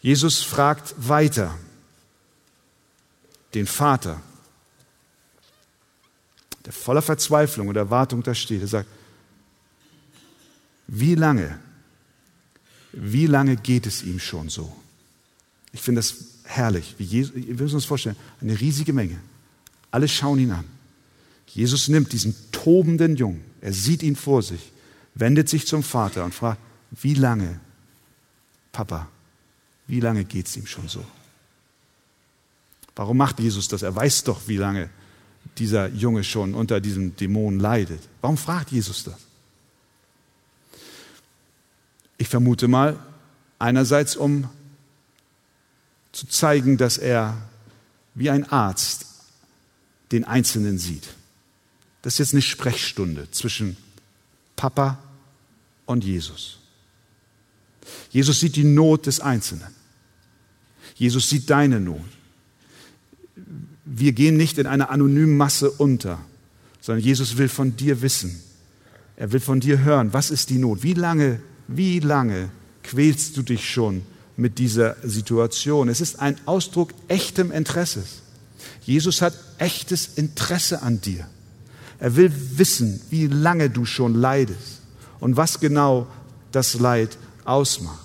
Jesus 0.00 0.44
fragt 0.44 0.94
weiter 0.96 1.52
den 3.56 3.66
Vater, 3.66 4.20
der 6.64 6.72
voller 6.72 7.00
Verzweiflung 7.00 7.68
und 7.68 7.76
Erwartung 7.76 8.22
da 8.22 8.34
steht. 8.34 8.60
Er 8.60 8.68
sagt, 8.68 8.88
wie 10.88 11.14
lange, 11.14 11.58
wie 12.92 13.26
lange 13.26 13.56
geht 13.56 13.86
es 13.86 14.02
ihm 14.02 14.20
schon 14.20 14.50
so? 14.50 14.70
Ich 15.72 15.80
finde 15.80 16.00
das 16.00 16.16
herrlich. 16.44 16.94
Jesus, 16.98 17.34
wir 17.34 17.54
müssen 17.54 17.76
uns 17.76 17.86
vorstellen, 17.86 18.16
eine 18.40 18.60
riesige 18.60 18.92
Menge. 18.92 19.18
Alle 19.90 20.06
schauen 20.06 20.38
ihn 20.38 20.52
an. 20.52 20.64
Jesus 21.48 21.88
nimmt 21.88 22.12
diesen 22.12 22.34
tobenden 22.52 23.16
Jungen, 23.16 23.42
er 23.62 23.72
sieht 23.72 24.02
ihn 24.02 24.16
vor 24.16 24.42
sich, 24.42 24.72
wendet 25.14 25.48
sich 25.48 25.66
zum 25.66 25.82
Vater 25.82 26.24
und 26.24 26.34
fragt, 26.34 26.60
wie 26.90 27.14
lange, 27.14 27.58
Papa, 28.72 29.08
wie 29.86 30.00
lange 30.00 30.24
geht 30.24 30.46
es 30.46 30.56
ihm 30.56 30.66
schon 30.66 30.88
so? 30.88 31.02
Warum 32.96 33.18
macht 33.18 33.38
Jesus 33.38 33.68
das? 33.68 33.82
Er 33.82 33.94
weiß 33.94 34.24
doch, 34.24 34.48
wie 34.48 34.56
lange 34.56 34.90
dieser 35.58 35.88
Junge 35.88 36.24
schon 36.24 36.54
unter 36.54 36.80
diesem 36.80 37.14
Dämon 37.14 37.60
leidet. 37.60 38.00
Warum 38.20 38.36
fragt 38.36 38.72
Jesus 38.72 39.04
das? 39.04 39.16
Ich 42.18 42.28
vermute 42.28 42.66
mal, 42.66 42.98
einerseits 43.58 44.16
um 44.16 44.48
zu 46.12 46.26
zeigen, 46.26 46.78
dass 46.78 46.96
er 46.96 47.36
wie 48.14 48.30
ein 48.30 48.50
Arzt 48.50 49.06
den 50.12 50.24
Einzelnen 50.24 50.78
sieht. 50.78 51.08
Das 52.00 52.14
ist 52.14 52.18
jetzt 52.18 52.32
eine 52.32 52.42
Sprechstunde 52.42 53.30
zwischen 53.30 53.76
Papa 54.56 54.98
und 55.84 56.04
Jesus. 56.04 56.58
Jesus 58.10 58.40
sieht 58.40 58.56
die 58.56 58.64
Not 58.64 59.06
des 59.06 59.20
Einzelnen. 59.20 59.74
Jesus 60.94 61.28
sieht 61.28 61.50
deine 61.50 61.80
Not. 61.80 62.00
Wir 63.86 64.12
gehen 64.12 64.36
nicht 64.36 64.58
in 64.58 64.66
einer 64.66 64.90
anonymen 64.90 65.36
Masse 65.36 65.70
unter, 65.70 66.18
sondern 66.80 67.04
Jesus 67.04 67.38
will 67.38 67.48
von 67.48 67.76
dir 67.76 68.02
wissen. 68.02 68.42
Er 69.16 69.32
will 69.32 69.40
von 69.40 69.60
dir 69.60 69.78
hören, 69.78 70.12
was 70.12 70.30
ist 70.30 70.50
die 70.50 70.58
Not? 70.58 70.82
Wie 70.82 70.94
lange, 70.94 71.40
wie 71.68 72.00
lange 72.00 72.50
quälst 72.82 73.36
du 73.36 73.42
dich 73.42 73.68
schon 73.68 74.02
mit 74.36 74.58
dieser 74.58 74.96
Situation. 75.02 75.88
Es 75.88 76.00
ist 76.00 76.20
ein 76.20 76.36
Ausdruck 76.46 76.92
echtem 77.08 77.50
Interesses. 77.50 78.22
Jesus 78.82 79.22
hat 79.22 79.34
echtes 79.58 80.10
Interesse 80.16 80.82
an 80.82 81.00
dir. 81.00 81.26
Er 81.98 82.16
will 82.16 82.30
wissen, 82.56 83.00
wie 83.10 83.26
lange 83.26 83.70
du 83.70 83.84
schon 83.84 84.14
leidest 84.14 84.82
und 85.18 85.36
was 85.36 85.60
genau 85.60 86.06
das 86.52 86.74
Leid 86.74 87.16
ausmacht. 87.44 88.04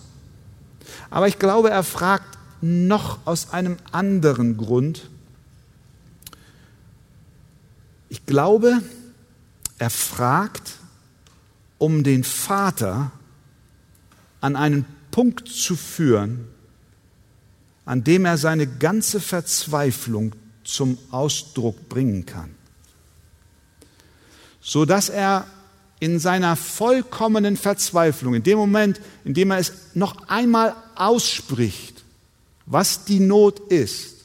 Aber 1.10 1.28
ich 1.28 1.40
glaube, 1.40 1.70
er 1.70 1.84
fragt 1.84 2.38
noch 2.62 3.20
aus 3.26 3.52
einem 3.52 3.78
anderen 3.92 4.56
Grund. 4.56 5.10
Ich 8.12 8.26
glaube, 8.26 8.82
er 9.78 9.90
fragt, 9.90 10.74
um 11.78 12.04
den 12.04 12.26
Vater 12.26 13.14
an 14.42 14.58
einen 14.58 14.86
Punkt 15.12 15.48
zu 15.48 15.78
führen, 15.78 16.46
an 17.86 18.04
dem 18.04 18.26
er 18.26 18.38
seine 18.38 18.68
ganze 18.68 19.22
Verzweiflung 19.22 20.36
zum 20.66 20.98
Ausdruck 21.10 21.88
bringen 21.88 22.26
kann, 22.26 22.54
so 24.60 24.84
dass 24.84 25.08
er 25.08 25.48
in 26.02 26.20
seiner 26.20 26.58
vollkommenen 26.58 27.56
Verzweiflung, 27.56 28.34
in 28.34 28.44
dem 28.44 28.58
Moment, 28.58 29.00
in 29.24 29.34
dem 29.34 29.52
er 29.52 29.60
es 29.60 29.72
noch 29.94 30.28
einmal 30.28 30.76
ausspricht, 30.96 32.04
was 32.66 33.06
die 33.06 33.22
Not 33.22 33.72
ist, 33.72 34.18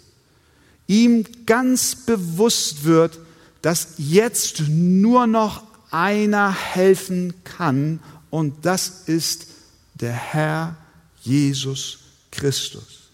ihm 0.88 1.24
ganz 1.46 1.94
bewusst 1.94 2.82
wird, 2.82 3.20
dass 3.66 3.94
jetzt 3.98 4.60
nur 4.68 5.26
noch 5.26 5.64
einer 5.90 6.54
helfen 6.54 7.34
kann 7.42 7.98
und 8.30 8.64
das 8.64 9.08
ist 9.08 9.48
der 9.94 10.12
Herr 10.12 10.76
Jesus 11.22 11.98
Christus. 12.30 13.10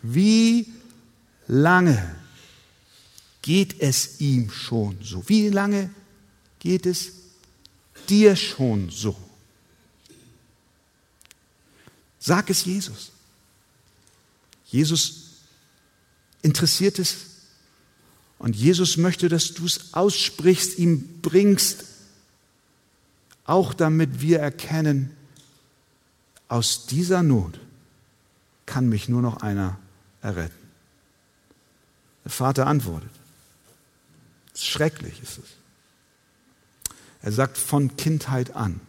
Wie 0.00 0.72
lange 1.48 2.14
geht 3.42 3.80
es 3.80 4.20
ihm 4.20 4.48
schon 4.52 4.96
so? 5.02 5.28
Wie 5.28 5.48
lange 5.48 5.90
geht 6.60 6.86
es 6.86 7.10
dir 8.08 8.36
schon 8.36 8.90
so? 8.90 9.16
Sag 12.20 12.48
es 12.48 12.64
Jesus. 12.64 13.10
Jesus 14.66 15.30
interessiert 16.42 17.00
es 17.00 17.29
und 18.40 18.56
Jesus 18.56 18.96
möchte, 18.96 19.28
dass 19.28 19.52
du 19.52 19.66
es 19.66 19.92
aussprichst, 19.92 20.78
ihm 20.78 21.20
bringst, 21.20 21.84
auch 23.44 23.74
damit 23.74 24.22
wir 24.22 24.38
erkennen, 24.38 25.14
aus 26.48 26.86
dieser 26.86 27.22
Not 27.22 27.60
kann 28.64 28.88
mich 28.88 29.10
nur 29.10 29.20
noch 29.20 29.42
einer 29.42 29.78
erretten. 30.22 30.54
Der 32.24 32.30
Vater 32.30 32.66
antwortet. 32.66 33.10
Schrecklich 34.54 35.22
ist 35.22 35.36
es. 35.36 35.44
Er 37.20 37.32
sagt 37.32 37.58
von 37.58 37.94
Kindheit 37.98 38.56
an. 38.56 38.80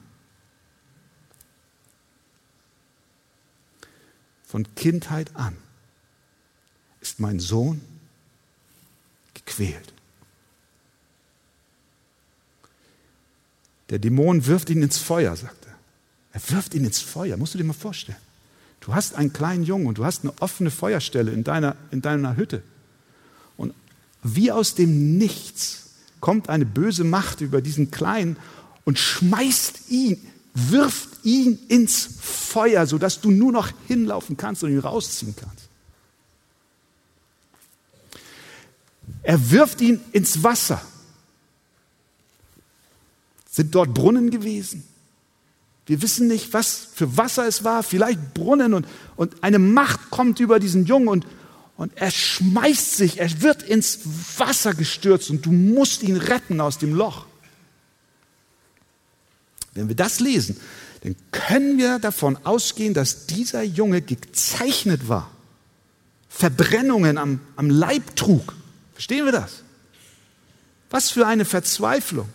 Von 4.45 4.73
Kindheit 4.75 5.35
an 5.35 5.57
ist 7.01 7.19
mein 7.19 7.41
Sohn 7.41 7.81
gequält. 9.51 9.93
Der 13.89 13.99
Dämon 13.99 14.45
wirft 14.45 14.69
ihn 14.69 14.81
ins 14.81 14.97
Feuer, 14.97 15.35
sagt 15.35 15.65
er 16.33 16.41
wirft 16.49 16.73
ihn 16.73 16.85
ins 16.85 17.01
Feuer, 17.01 17.35
musst 17.35 17.53
du 17.53 17.57
dir 17.57 17.65
mal 17.65 17.73
vorstellen. 17.73 18.17
Du 18.79 18.95
hast 18.95 19.15
einen 19.15 19.33
kleinen 19.33 19.63
Jungen 19.63 19.85
und 19.87 19.97
du 19.97 20.05
hast 20.05 20.23
eine 20.23 20.33
offene 20.39 20.71
Feuerstelle 20.71 21.31
in 21.31 21.43
deiner, 21.43 21.75
in 21.91 22.01
deiner 22.01 22.37
Hütte. 22.37 22.63
Und 23.57 23.73
wie 24.23 24.49
aus 24.49 24.75
dem 24.75 25.17
Nichts 25.17 25.89
kommt 26.21 26.47
eine 26.47 26.65
böse 26.65 27.03
Macht 27.03 27.41
über 27.41 27.61
diesen 27.61 27.91
Kleinen 27.91 28.37
und 28.85 28.97
schmeißt 28.97 29.89
ihn, 29.89 30.25
wirft 30.53 31.09
ihn 31.23 31.59
ins 31.67 32.07
Feuer, 32.21 32.87
sodass 32.87 33.19
du 33.19 33.29
nur 33.29 33.51
noch 33.51 33.71
hinlaufen 33.87 34.37
kannst 34.37 34.63
und 34.63 34.71
ihn 34.71 34.79
rausziehen 34.79 35.35
kannst. 35.35 35.67
Er 39.23 39.51
wirft 39.51 39.81
ihn 39.81 39.99
ins 40.11 40.43
Wasser. 40.43 40.81
Sind 43.49 43.75
dort 43.75 43.93
Brunnen 43.93 44.31
gewesen? 44.31 44.83
Wir 45.85 46.01
wissen 46.01 46.27
nicht, 46.27 46.53
was 46.53 46.87
für 46.93 47.17
Wasser 47.17 47.47
es 47.47 47.63
war, 47.63 47.83
vielleicht 47.83 48.33
Brunnen 48.33 48.73
und, 48.73 48.87
und 49.15 49.43
eine 49.43 49.59
Macht 49.59 50.09
kommt 50.09 50.39
über 50.39 50.59
diesen 50.59 50.85
Jungen 50.85 51.07
und, 51.09 51.27
und 51.75 51.91
er 51.97 52.11
schmeißt 52.11 52.95
sich, 52.95 53.19
er 53.19 53.41
wird 53.41 53.63
ins 53.63 53.99
Wasser 54.37 54.73
gestürzt 54.73 55.29
und 55.29 55.45
du 55.45 55.51
musst 55.51 56.03
ihn 56.03 56.15
retten 56.15 56.61
aus 56.61 56.77
dem 56.77 56.93
Loch. 56.93 57.25
Wenn 59.73 59.87
wir 59.87 59.95
das 59.95 60.19
lesen, 60.19 60.57
dann 61.03 61.15
können 61.31 61.77
wir 61.77 61.99
davon 61.99 62.37
ausgehen, 62.43 62.93
dass 62.93 63.25
dieser 63.25 63.63
Junge 63.63 64.01
gezeichnet 64.01 65.09
war, 65.09 65.31
Verbrennungen 66.29 67.17
am, 67.17 67.39
am 67.55 67.69
Leib 67.69 68.15
trug. 68.15 68.53
Verstehen 69.01 69.25
wir 69.25 69.31
das? 69.31 69.63
Was 70.91 71.09
für 71.09 71.25
eine 71.25 71.43
Verzweiflung. 71.43 72.29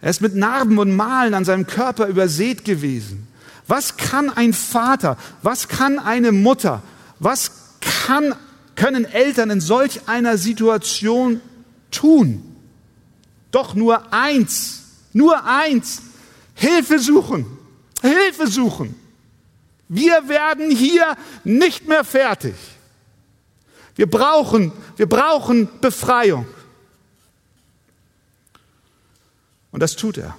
Er 0.00 0.08
ist 0.08 0.22
mit 0.22 0.34
Narben 0.34 0.78
und 0.78 0.96
Malen 0.96 1.34
an 1.34 1.44
seinem 1.44 1.66
Körper 1.66 2.06
übersät 2.06 2.64
gewesen. 2.64 3.28
Was 3.66 3.98
kann 3.98 4.30
ein 4.30 4.54
Vater, 4.54 5.18
was 5.42 5.68
kann 5.68 5.98
eine 5.98 6.32
Mutter, 6.32 6.82
was 7.18 7.50
kann, 7.82 8.34
können 8.74 9.04
Eltern 9.04 9.50
in 9.50 9.60
solch 9.60 10.08
einer 10.08 10.38
Situation 10.38 11.42
tun? 11.90 12.56
Doch 13.50 13.74
nur 13.74 14.14
eins, 14.14 14.84
nur 15.12 15.44
eins, 15.44 16.00
Hilfe 16.54 16.98
suchen, 16.98 17.44
Hilfe 18.00 18.46
suchen. 18.46 18.94
Wir 19.90 20.26
werden 20.26 20.70
hier 20.70 21.18
nicht 21.44 21.86
mehr 21.86 22.02
fertig. 22.02 22.54
Wir 24.00 24.08
brauchen, 24.08 24.72
wir 24.96 25.06
brauchen 25.06 25.68
Befreiung. 25.82 26.46
Und 29.72 29.80
das 29.80 29.94
tut 29.94 30.16
er. 30.16 30.38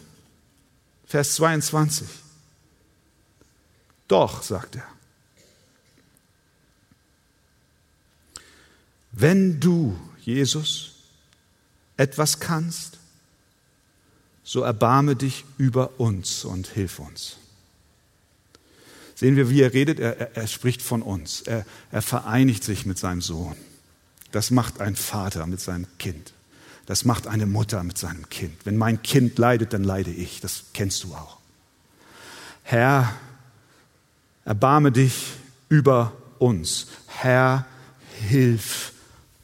Vers 1.06 1.36
22. 1.36 2.08
Doch, 4.08 4.42
sagt 4.42 4.78
er, 4.78 4.88
wenn 9.12 9.60
du, 9.60 9.96
Jesus, 10.22 10.94
etwas 11.98 12.40
kannst, 12.40 12.98
so 14.42 14.62
erbarme 14.62 15.16
dich 15.16 15.46
über 15.60 16.00
uns 16.00 16.46
und 16.46 16.66
hilf 16.66 16.98
uns. 16.98 17.38
Sehen 19.22 19.36
wir, 19.36 19.52
wie 19.52 19.62
er 19.62 19.72
redet? 19.72 20.00
Er, 20.00 20.36
er, 20.36 20.48
spricht 20.48 20.82
von 20.82 21.04
uns. 21.04 21.42
Er, 21.42 21.64
er 21.92 22.02
vereinigt 22.02 22.64
sich 22.64 22.88
mit 22.88 22.98
seinem 22.98 23.22
Sohn. 23.22 23.56
Das 24.32 24.50
macht 24.50 24.82
ein 24.82 24.96
Vater 24.96 25.46
mit 25.46 25.62
seinem 25.62 25.86
Kind. 26.00 26.34
Das 26.88 27.06
macht 27.06 27.28
eine 27.28 27.46
Mutter 27.46 27.84
mit 27.84 28.00
seinem 28.00 28.28
Kind. 28.30 28.56
Wenn 28.64 28.78
mein 28.78 29.04
Kind 29.04 29.38
leidet, 29.38 29.74
dann 29.74 29.84
leide 29.84 30.10
ich. 30.10 30.42
Das 30.42 30.64
kennst 30.74 31.04
du 31.04 31.14
auch. 31.14 31.38
Herr, 32.64 33.14
erbarme 34.44 34.92
dich 34.92 35.34
über 35.70 36.14
uns. 36.40 36.88
Herr, 37.06 37.68
hilf 38.28 38.94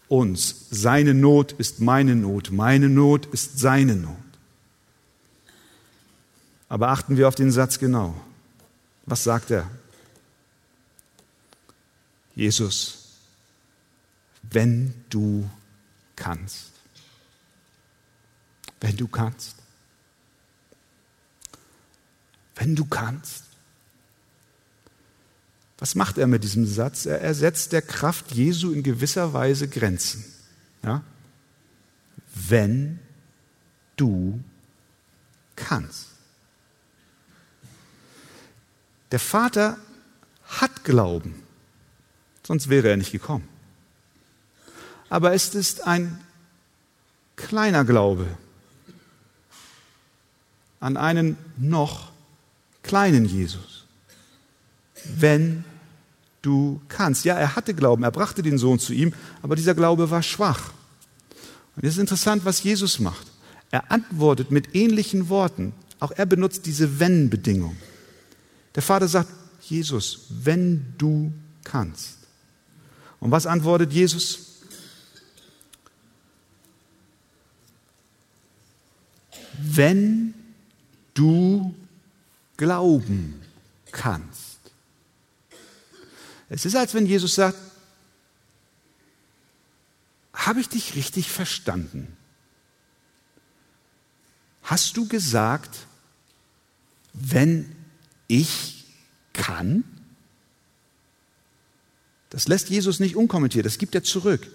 uns. 0.08 0.66
Seine 0.72 1.14
Not 1.14 1.52
ist 1.52 1.82
meine 1.82 2.16
Not. 2.16 2.50
Meine 2.50 2.90
Not 2.90 3.28
ist 3.28 3.60
seine 3.60 3.96
Not. 3.96 4.16
Aber 6.68 6.88
achten 6.88 7.16
wir 7.16 7.28
auf 7.28 7.36
den 7.36 7.52
Satz 7.52 7.78
genau. 7.78 8.16
Was 9.08 9.24
sagt 9.24 9.52
er? 9.52 9.72
Jesus, 12.36 13.06
wenn 14.44 14.94
du 15.10 15.50
kannst. 16.16 16.72
Wenn 18.82 18.98
du 18.98 19.08
kannst. 19.08 19.56
Wenn 22.56 22.76
du 22.76 22.86
kannst. 22.86 23.46
Was 25.78 25.96
macht 25.96 26.18
er 26.18 26.28
mit 26.28 26.44
diesem 26.44 26.66
Satz? 26.66 27.06
Er 27.06 27.22
ersetzt 27.22 27.72
der 27.72 27.82
Kraft 27.82 28.34
Jesu 28.34 28.72
in 28.72 28.84
gewisser 28.84 29.32
Weise 29.32 29.70
Grenzen. 29.70 30.26
Ja? 30.84 31.02
Wenn 32.34 33.00
du 33.96 34.44
kannst. 35.56 36.07
Der 39.12 39.20
Vater 39.20 39.78
hat 40.46 40.84
Glauben, 40.84 41.36
sonst 42.44 42.70
wäre 42.70 42.90
er 42.90 42.98
nicht 42.98 43.12
gekommen. 43.12 43.48
Aber 45.10 45.34
es 45.34 45.56
ist 45.56 45.88
ein 45.88 46.20
kleiner 47.36 47.86
Glaube 47.86 48.28
an 50.80 50.98
einen 50.98 51.38
noch 51.58 52.12
kleinen 52.84 53.26
Jesus. 53.26 53.86
Wenn 55.04 55.64
du 56.42 56.82
kannst. 56.88 57.26
Ja, 57.26 57.36
er 57.36 57.56
hatte 57.56 57.74
Glauben, 57.74 58.04
er 58.04 58.12
brachte 58.12 58.42
den 58.42 58.58
Sohn 58.58 58.80
zu 58.80 58.94
ihm, 58.94 59.14
aber 59.42 59.56
dieser 59.56 59.76
Glaube 59.76 60.10
war 60.10 60.24
schwach. 60.24 60.72
Und 61.76 61.84
es 61.84 61.94
ist 61.94 62.00
interessant, 62.00 62.46
was 62.46 62.64
Jesus 62.64 63.00
macht. 63.00 63.28
Er 63.70 63.92
antwortet 63.92 64.52
mit 64.52 64.76
ähnlichen 64.76 65.30
Worten. 65.30 65.74
Auch 66.00 66.12
er 66.12 66.26
benutzt 66.26 66.66
diese 66.66 67.00
Wenn-Bedingung. 67.00 67.76
Der 68.78 68.84
Vater 68.84 69.08
sagt, 69.08 69.32
Jesus, 69.62 70.28
wenn 70.30 70.94
du 71.00 71.34
kannst. 71.64 72.20
Und 73.20 73.32
was 73.32 73.48
antwortet 73.48 73.92
Jesus? 73.92 74.62
Wenn 79.58 80.36
du 81.16 81.74
glauben 82.56 83.42
kannst. 83.92 84.60
Es 86.48 86.64
ist, 86.64 86.76
als 86.76 86.94
wenn 86.94 87.08
Jesus 87.08 87.34
sagt, 87.34 87.58
habe 90.36 90.62
ich 90.62 90.70
dich 90.70 90.96
richtig 90.96 91.32
verstanden? 91.32 92.16
Hast 94.62 94.96
du 94.98 95.08
gesagt, 95.08 95.88
wenn 97.14 97.76
ich 98.28 98.86
kann? 99.34 99.84
Das 102.30 102.48
lässt 102.48 102.70
Jesus 102.70 103.00
nicht 103.00 103.16
unkommentiert, 103.16 103.66
das 103.66 103.78
gibt 103.78 103.96
er 103.96 104.04
zurück. 104.04 104.48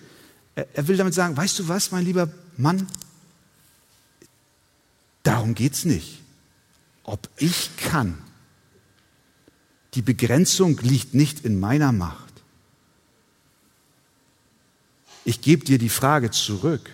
Er, 0.55 0.69
er 0.75 0.89
will 0.89 0.97
damit 0.97 1.15
sagen, 1.15 1.37
weißt 1.37 1.59
du 1.59 1.69
was, 1.69 1.91
mein 1.91 2.05
lieber 2.05 2.31
Mann, 2.57 2.87
darum 5.23 5.55
geht 5.55 5.73
es 5.75 5.85
nicht. 5.85 6.21
Ob 7.05 7.29
ich 7.37 7.71
kann. 7.77 8.19
Die 9.95 10.03
Begrenzung 10.03 10.79
liegt 10.79 11.15
nicht 11.15 11.45
in 11.45 11.59
meiner 11.59 11.93
Macht. 11.93 12.33
Ich 15.25 15.41
gebe 15.41 15.65
dir 15.65 15.79
die 15.79 15.89
Frage 15.89 16.31
zurück, 16.31 16.91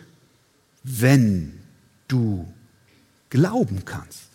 wenn 0.83 1.59
du 2.09 2.53
glauben 3.31 3.85
kannst. 3.85 4.28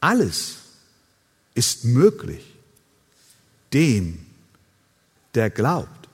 Alles 0.00 0.56
ist 1.54 1.84
möglich 1.84 2.44
dem, 3.72 4.18
der 5.34 5.50
glaubt. 5.50 6.08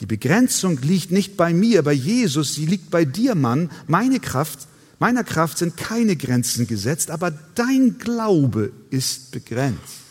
Die 0.00 0.06
Begrenzung 0.06 0.80
liegt 0.80 1.10
nicht 1.10 1.36
bei 1.36 1.52
mir, 1.52 1.82
bei 1.82 1.92
Jesus, 1.92 2.54
sie 2.54 2.66
liegt 2.66 2.90
bei 2.90 3.04
dir, 3.04 3.34
Mann. 3.34 3.70
Meine 3.86 4.20
Kraft, 4.20 4.68
meiner 4.98 5.24
Kraft 5.24 5.58
sind 5.58 5.76
keine 5.76 6.16
Grenzen 6.16 6.66
gesetzt, 6.66 7.10
aber 7.10 7.32
dein 7.54 7.98
Glaube 7.98 8.72
ist 8.90 9.32
begrenzt. 9.32 10.08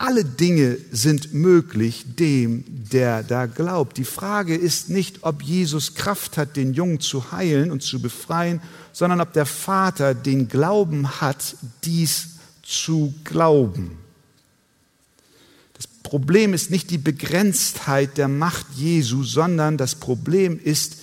Alle 0.00 0.24
Dinge 0.24 0.78
sind 0.92 1.34
möglich 1.34 2.04
dem, 2.06 2.64
der 2.68 3.24
da 3.24 3.46
glaubt. 3.46 3.96
Die 3.96 4.04
Frage 4.04 4.54
ist 4.54 4.90
nicht, 4.90 5.24
ob 5.24 5.42
Jesus 5.42 5.94
Kraft 5.94 6.36
hat, 6.36 6.56
den 6.56 6.72
Jungen 6.72 7.00
zu 7.00 7.32
heilen 7.32 7.72
und 7.72 7.82
zu 7.82 8.00
befreien, 8.00 8.60
sondern 8.98 9.20
ob 9.20 9.32
der 9.32 9.46
Vater 9.46 10.12
den 10.12 10.48
Glauben 10.48 11.20
hat, 11.20 11.54
dies 11.84 12.30
zu 12.64 13.14
glauben. 13.22 13.96
Das 15.74 15.86
Problem 15.86 16.52
ist 16.52 16.72
nicht 16.72 16.90
die 16.90 16.98
Begrenztheit 16.98 18.18
der 18.18 18.26
Macht 18.26 18.66
Jesu, 18.74 19.22
sondern 19.22 19.76
das 19.76 19.94
Problem 19.94 20.58
ist 20.58 20.96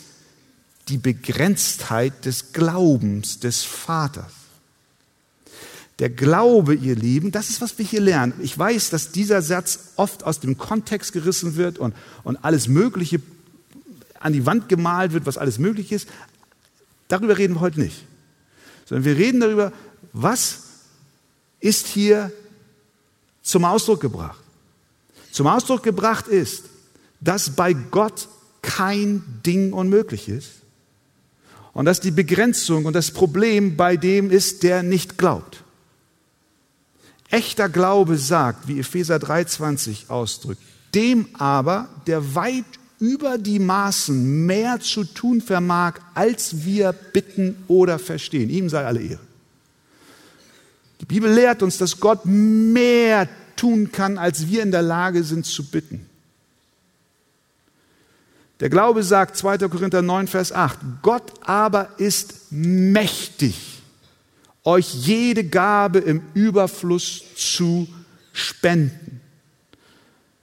die 0.90 0.98
Begrenztheit 0.98 2.26
des 2.26 2.52
Glaubens 2.52 3.40
des 3.40 3.64
Vaters. 3.64 4.34
Der 6.00 6.10
Glaube, 6.10 6.76
ihr 6.76 6.98
Lieben, 6.98 7.32
das 7.32 7.50
ist, 7.50 7.62
was 7.62 7.78
wir 7.78 7.86
hier 7.86 8.02
lernen. 8.02 8.34
Ich 8.42 8.60
weiß, 8.60 8.90
dass 8.90 9.14
dieser 9.14 9.42
Satz 9.42 9.92
oft 9.96 10.26
aus 10.26 10.42
dem 10.42 10.58
Kontext 10.58 11.14
gerissen 11.14 11.56
wird 11.56 11.78
und, 11.78 11.96
und 12.26 12.44
alles 12.44 12.68
Mögliche 12.68 13.22
an 14.20 14.34
die 14.34 14.46
Wand 14.46 14.68
gemalt 14.68 15.14
wird, 15.14 15.26
was 15.26 15.38
alles 15.38 15.60
möglich 15.60 15.94
ist. 15.94 16.10
Darüber 17.08 17.38
reden 17.38 17.56
wir 17.56 17.62
heute 17.62 17.80
nicht. 17.80 18.06
Sondern 18.86 19.06
wir 19.06 19.18
reden 19.18 19.40
darüber, 19.40 19.72
was 20.14 20.64
ist 21.60 21.88
hier 21.88 22.32
zum 23.42 23.66
Ausdruck 23.66 24.02
gebracht. 24.02 24.40
Zum 25.32 25.48
Ausdruck 25.48 25.84
gebracht 25.84 26.28
ist, 26.28 26.66
dass 27.20 27.50
bei 27.50 27.74
Gott 27.74 28.28
kein 28.62 29.24
Ding 29.46 29.74
unmöglich 29.74 30.30
ist 30.30 30.50
und 31.74 31.86
dass 31.86 32.00
die 32.00 32.12
Begrenzung 32.12 32.86
und 32.86 32.94
das 32.94 33.12
Problem 33.12 33.76
bei 33.76 33.98
dem 33.98 34.32
ist, 34.32 34.64
der 34.64 34.82
nicht 34.82 35.18
glaubt. 35.18 35.64
Echter 37.30 37.70
Glaube 37.70 38.18
sagt, 38.18 38.68
wie 38.68 38.80
Epheser 38.80 39.18
3:20 39.18 40.10
ausdrückt, 40.10 40.62
dem 40.94 41.28
aber, 41.34 41.90
der 42.08 42.36
weit 42.36 42.66
über 43.00 43.38
die 43.38 43.60
Maßen 43.60 44.46
mehr 44.46 44.80
zu 44.80 45.04
tun 45.04 45.42
vermag, 45.42 46.00
als 46.14 46.66
wir 46.66 46.94
bitten 46.94 47.64
oder 47.68 48.00
verstehen. 48.00 48.50
Ihm 48.50 48.70
sei 48.70 48.86
alle 48.86 49.02
Ehre. 49.02 49.20
Die 51.02 51.06
Bibel 51.06 51.32
lehrt 51.32 51.62
uns, 51.62 51.78
dass 51.78 52.00
Gott 52.00 52.26
mehr 52.26 53.28
tun 53.56 53.92
kann, 53.92 54.18
als 54.18 54.48
wir 54.48 54.64
in 54.64 54.72
der 54.72 54.82
Lage 54.82 55.24
sind 55.24 55.46
zu 55.46 55.64
bitten. 55.64 56.06
Der 58.60 58.70
Glaube 58.70 59.04
sagt 59.04 59.36
2. 59.36 59.58
Korinther 59.70 60.02
9, 60.02 60.28
Vers 60.28 60.52
8, 60.54 60.80
Gott 61.02 61.34
aber 61.42 61.90
ist 61.98 62.52
mächtig 62.52 63.76
euch 64.66 64.94
jede 64.94 65.44
Gabe 65.44 66.00
im 66.00 66.24
Überfluss 66.34 67.22
zu 67.36 67.88
spenden. 68.34 69.22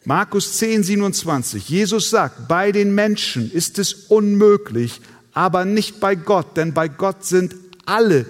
Markus 0.05 0.59
10, 0.59 0.83
27. 0.83 1.69
Jesus 1.69 2.11
sagt, 2.11 2.49
bei 2.49 2.73
den 2.73 2.95
Menschen 2.95 3.51
ist 3.51 3.79
es 3.79 3.95
unmöglich, 3.95 5.01
aber 5.33 5.65
nicht 5.65 6.01
bei 6.01 6.15
Gott, 6.15 6.57
denn 6.57 6.75
bei 6.75 6.88
Gott 6.88 7.25
sind 7.25 7.55
alle 7.87 8.27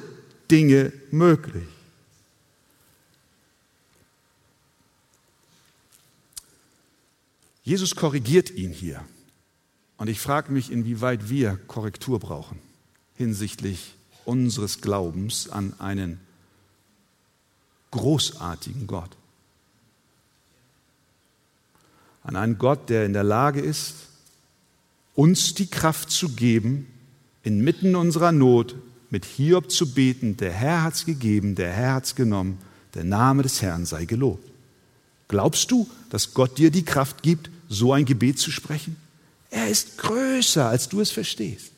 Dinge 0.50 0.92
möglich. 1.10 1.68
Jesus 7.64 7.94
korrigiert 7.94 8.50
ihn 8.50 8.72
hier. 8.72 9.04
Und 9.96 10.08
ich 10.08 10.20
frage 10.20 10.52
mich, 10.52 10.70
inwieweit 10.70 11.30
wir 11.30 11.58
Korrektur 11.68 12.18
brauchen 12.18 12.58
hinsichtlich 13.22 13.94
unseres 14.24 14.80
Glaubens 14.80 15.48
an 15.48 15.78
einen 15.78 16.20
großartigen 17.92 18.86
Gott. 18.86 19.10
An 22.22 22.36
einen 22.36 22.58
Gott, 22.58 22.88
der 22.88 23.04
in 23.04 23.12
der 23.12 23.24
Lage 23.24 23.60
ist, 23.60 23.94
uns 25.14 25.54
die 25.54 25.66
Kraft 25.66 26.10
zu 26.10 26.30
geben, 26.30 26.86
inmitten 27.42 27.96
unserer 27.96 28.32
Not 28.32 28.76
mit 29.10 29.24
Hiob 29.24 29.70
zu 29.70 29.92
beten, 29.92 30.36
der 30.36 30.52
Herr 30.52 30.84
hat's 30.84 31.04
gegeben, 31.04 31.54
der 31.54 31.72
Herr 31.72 31.94
hat's 31.94 32.14
genommen, 32.14 32.58
der 32.94 33.04
Name 33.04 33.42
des 33.42 33.60
Herrn 33.60 33.84
sei 33.84 34.04
gelobt. 34.04 34.48
Glaubst 35.28 35.70
du, 35.70 35.88
dass 36.10 36.34
Gott 36.34 36.58
dir 36.58 36.70
die 36.70 36.84
Kraft 36.84 37.22
gibt, 37.22 37.50
so 37.68 37.92
ein 37.92 38.04
Gebet 38.04 38.38
zu 38.38 38.50
sprechen? 38.50 38.96
Er 39.50 39.68
ist 39.68 39.98
größer, 39.98 40.66
als 40.66 40.88
du 40.88 41.00
es 41.00 41.10
verstehst. 41.10 41.72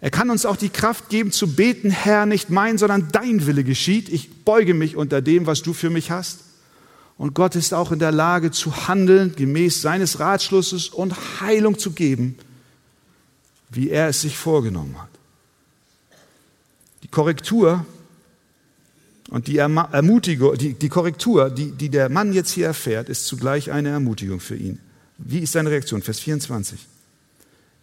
Er 0.00 0.10
kann 0.10 0.30
uns 0.30 0.44
auch 0.44 0.56
die 0.56 0.68
Kraft 0.68 1.08
geben 1.08 1.32
zu 1.32 1.54
beten, 1.54 1.90
Herr, 1.90 2.26
nicht 2.26 2.50
mein, 2.50 2.78
sondern 2.78 3.08
dein 3.10 3.46
Wille 3.46 3.64
geschieht. 3.64 4.08
Ich 4.08 4.44
beuge 4.44 4.74
mich 4.74 4.96
unter 4.96 5.22
dem, 5.22 5.46
was 5.46 5.62
du 5.62 5.72
für 5.72 5.90
mich 5.90 6.10
hast. 6.10 6.40
Und 7.16 7.34
Gott 7.34 7.54
ist 7.54 7.72
auch 7.72 7.92
in 7.92 7.98
der 7.98 8.12
Lage 8.12 8.50
zu 8.50 8.88
handeln, 8.88 9.34
gemäß 9.36 9.80
seines 9.80 10.18
Ratschlusses 10.18 10.88
und 10.88 11.40
Heilung 11.40 11.78
zu 11.78 11.92
geben, 11.92 12.36
wie 13.70 13.90
er 13.90 14.08
es 14.08 14.20
sich 14.20 14.36
vorgenommen 14.36 15.00
hat. 15.00 15.10
Die 17.02 17.08
Korrektur 17.08 17.86
und 19.30 19.46
die 19.46 19.58
Ermutigung, 19.58 20.56
die, 20.56 20.74
die 20.74 20.88
Korrektur, 20.88 21.50
die, 21.50 21.70
die 21.70 21.88
der 21.88 22.08
Mann 22.08 22.32
jetzt 22.32 22.50
hier 22.50 22.66
erfährt, 22.66 23.08
ist 23.08 23.26
zugleich 23.26 23.70
eine 23.70 23.90
Ermutigung 23.90 24.40
für 24.40 24.56
ihn. 24.56 24.80
Wie 25.18 25.40
ist 25.40 25.52
seine 25.52 25.70
Reaktion? 25.70 26.02
Vers 26.02 26.20
24. 26.20 26.86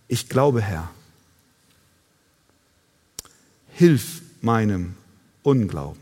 Ich 0.08 0.28
glaube, 0.28 0.62
Herr, 0.62 0.90
hilf 3.70 4.22
meinem 4.42 4.96
Unglauben. 5.44 6.02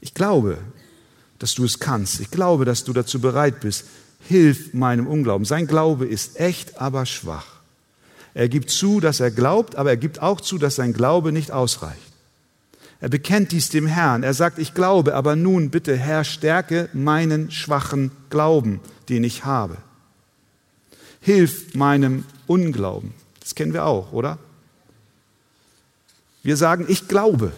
Ich 0.00 0.14
glaube, 0.14 0.58
dass 1.38 1.54
du 1.54 1.64
es 1.64 1.78
kannst. 1.78 2.20
Ich 2.20 2.30
glaube, 2.30 2.64
dass 2.64 2.84
du 2.84 2.92
dazu 2.92 3.20
bereit 3.20 3.60
bist. 3.60 3.84
Hilf 4.20 4.74
meinem 4.74 5.06
Unglauben. 5.06 5.44
Sein 5.44 5.66
Glaube 5.66 6.06
ist 6.06 6.38
echt, 6.40 6.80
aber 6.80 7.06
schwach. 7.06 7.46
Er 8.34 8.48
gibt 8.48 8.70
zu, 8.70 9.00
dass 9.00 9.20
er 9.20 9.30
glaubt, 9.30 9.76
aber 9.76 9.90
er 9.90 9.96
gibt 9.96 10.20
auch 10.20 10.40
zu, 10.40 10.58
dass 10.58 10.76
sein 10.76 10.92
Glaube 10.92 11.32
nicht 11.32 11.50
ausreicht. 11.50 11.98
Er 13.00 13.08
bekennt 13.08 13.52
dies 13.52 13.68
dem 13.68 13.86
Herrn. 13.86 14.24
Er 14.24 14.34
sagt, 14.34 14.58
ich 14.58 14.74
glaube, 14.74 15.14
aber 15.14 15.36
nun 15.36 15.70
bitte, 15.70 15.96
Herr, 15.96 16.24
stärke 16.24 16.88
meinen 16.92 17.50
schwachen 17.50 18.10
Glauben, 18.28 18.80
den 19.08 19.22
ich 19.22 19.44
habe. 19.44 19.76
Hilf 21.20 21.74
meinem 21.74 22.24
Unglauben. 22.46 23.14
Das 23.40 23.54
kennen 23.54 23.72
wir 23.72 23.84
auch, 23.84 24.12
oder? 24.12 24.38
Wir 26.42 26.56
sagen, 26.56 26.86
ich 26.88 27.06
glaube. 27.06 27.52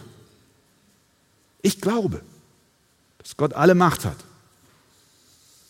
Ich 1.63 1.81
glaube 1.81 2.21
dass 3.31 3.37
Gott 3.37 3.53
alle 3.53 3.75
Macht 3.75 4.03
hat. 4.03 4.17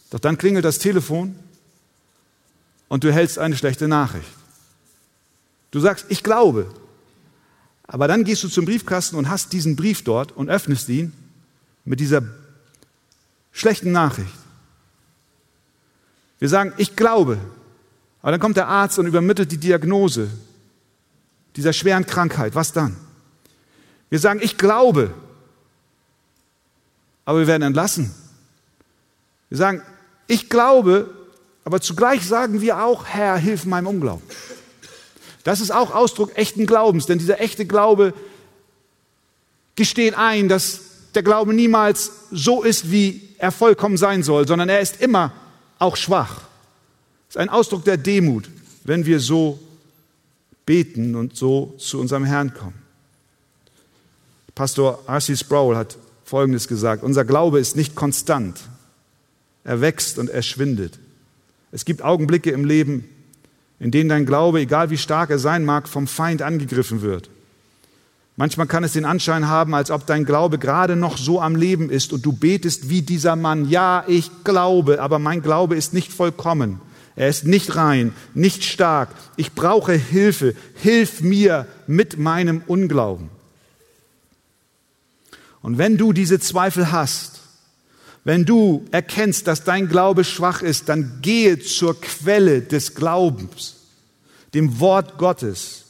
Doch 0.09 0.19
dann 0.19 0.39
klingelt 0.39 0.65
das 0.65 0.79
Telefon 0.79 1.35
und 2.87 3.03
du 3.03 3.13
hältst 3.13 3.37
eine 3.37 3.55
schlechte 3.55 3.87
Nachricht. 3.87 4.27
Du 5.69 5.79
sagst, 5.79 6.07
ich 6.09 6.23
glaube. 6.23 6.73
Aber 7.83 8.07
dann 8.07 8.23
gehst 8.23 8.43
du 8.43 8.49
zum 8.49 8.65
Briefkasten 8.65 9.15
und 9.15 9.29
hast 9.29 9.53
diesen 9.53 9.75
Brief 9.75 10.03
dort 10.03 10.31
und 10.31 10.49
öffnest 10.49 10.89
ihn 10.89 11.13
mit 11.85 11.99
dieser 11.99 12.23
schlechten 13.51 13.91
Nachricht. 13.91 14.33
Wir 16.39 16.49
sagen, 16.49 16.73
ich 16.77 16.95
glaube. 16.95 17.37
Aber 18.23 18.31
dann 18.31 18.39
kommt 18.39 18.57
der 18.57 18.69
Arzt 18.69 18.97
und 18.97 19.05
übermittelt 19.05 19.51
die 19.51 19.59
Diagnose 19.59 20.31
dieser 21.55 21.73
schweren 21.73 22.07
Krankheit. 22.07 22.55
Was 22.55 22.73
dann? 22.73 22.95
Wir 24.09 24.17
sagen, 24.17 24.39
ich 24.41 24.57
glaube 24.57 25.13
aber 27.25 27.39
wir 27.39 27.47
werden 27.47 27.63
entlassen. 27.63 28.13
Wir 29.49 29.57
sagen, 29.57 29.81
ich 30.27 30.49
glaube, 30.49 31.09
aber 31.63 31.81
zugleich 31.81 32.25
sagen 32.25 32.61
wir 32.61 32.83
auch, 32.83 33.05
Herr, 33.05 33.37
hilf 33.37 33.65
meinem 33.65 33.87
Unglauben. 33.87 34.23
Das 35.43 35.59
ist 35.59 35.71
auch 35.71 35.93
Ausdruck 35.93 36.37
echten 36.37 36.65
Glaubens, 36.65 37.05
denn 37.05 37.19
dieser 37.19 37.41
echte 37.41 37.65
Glaube 37.65 38.13
gesteht 39.75 40.15
ein, 40.15 40.49
dass 40.49 40.81
der 41.15 41.23
Glaube 41.23 41.53
niemals 41.53 42.11
so 42.31 42.63
ist, 42.63 42.91
wie 42.91 43.29
er 43.37 43.51
vollkommen 43.51 43.97
sein 43.97 44.23
soll, 44.23 44.47
sondern 44.47 44.69
er 44.69 44.79
ist 44.79 45.01
immer 45.01 45.33
auch 45.79 45.97
schwach. 45.97 46.41
Es 47.27 47.35
ist 47.35 47.41
ein 47.41 47.49
Ausdruck 47.49 47.83
der 47.83 47.97
Demut, 47.97 48.49
wenn 48.83 49.05
wir 49.05 49.19
so 49.19 49.59
beten 50.65 51.15
und 51.15 51.35
so 51.35 51.73
zu 51.77 51.99
unserem 51.99 52.23
Herrn 52.23 52.53
kommen. 52.53 52.81
Pastor 54.53 55.03
R.C. 55.07 55.35
Sproul 55.35 55.75
hat 55.75 55.97
Folgendes 56.31 56.69
gesagt. 56.69 57.03
Unser 57.03 57.25
Glaube 57.25 57.59
ist 57.59 57.75
nicht 57.75 57.93
konstant. 57.93 58.57
Er 59.65 59.81
wächst 59.81 60.17
und 60.17 60.29
er 60.29 60.41
schwindet. 60.41 60.97
Es 61.73 61.83
gibt 61.83 62.01
Augenblicke 62.01 62.51
im 62.51 62.63
Leben, 62.63 63.03
in 63.81 63.91
denen 63.91 64.07
dein 64.07 64.25
Glaube, 64.25 64.61
egal 64.61 64.91
wie 64.91 64.97
stark 64.97 65.29
er 65.29 65.39
sein 65.39 65.65
mag, 65.65 65.89
vom 65.89 66.07
Feind 66.07 66.41
angegriffen 66.41 67.01
wird. 67.01 67.29
Manchmal 68.37 68.67
kann 68.67 68.85
es 68.85 68.93
den 68.93 69.03
Anschein 69.03 69.49
haben, 69.49 69.75
als 69.75 69.91
ob 69.91 70.05
dein 70.05 70.23
Glaube 70.23 70.57
gerade 70.57 70.95
noch 70.95 71.17
so 71.17 71.41
am 71.41 71.57
Leben 71.57 71.89
ist 71.89 72.13
und 72.13 72.25
du 72.25 72.31
betest 72.31 72.89
wie 72.89 73.01
dieser 73.01 73.35
Mann. 73.35 73.69
Ja, 73.69 74.05
ich 74.07 74.31
glaube, 74.45 75.01
aber 75.01 75.19
mein 75.19 75.41
Glaube 75.41 75.75
ist 75.75 75.93
nicht 75.93 76.13
vollkommen. 76.13 76.79
Er 77.17 77.27
ist 77.27 77.45
nicht 77.45 77.75
rein, 77.75 78.13
nicht 78.33 78.63
stark. 78.63 79.09
Ich 79.35 79.51
brauche 79.51 79.91
Hilfe. 79.91 80.55
Hilf 80.75 81.19
mir 81.19 81.67
mit 81.87 82.17
meinem 82.17 82.63
Unglauben. 82.67 83.29
Und 85.61 85.77
wenn 85.77 85.97
du 85.97 86.13
diese 86.13 86.39
Zweifel 86.39 86.91
hast, 86.91 87.41
wenn 88.23 88.45
du 88.45 88.85
erkennst, 88.91 89.47
dass 89.47 89.63
dein 89.63 89.87
Glaube 89.87 90.23
schwach 90.23 90.61
ist, 90.61 90.89
dann 90.89 91.19
gehe 91.21 91.59
zur 91.59 91.99
Quelle 91.99 92.61
des 92.61 92.93
Glaubens, 92.93 93.75
dem 94.53 94.79
Wort 94.79 95.17
Gottes. 95.17 95.85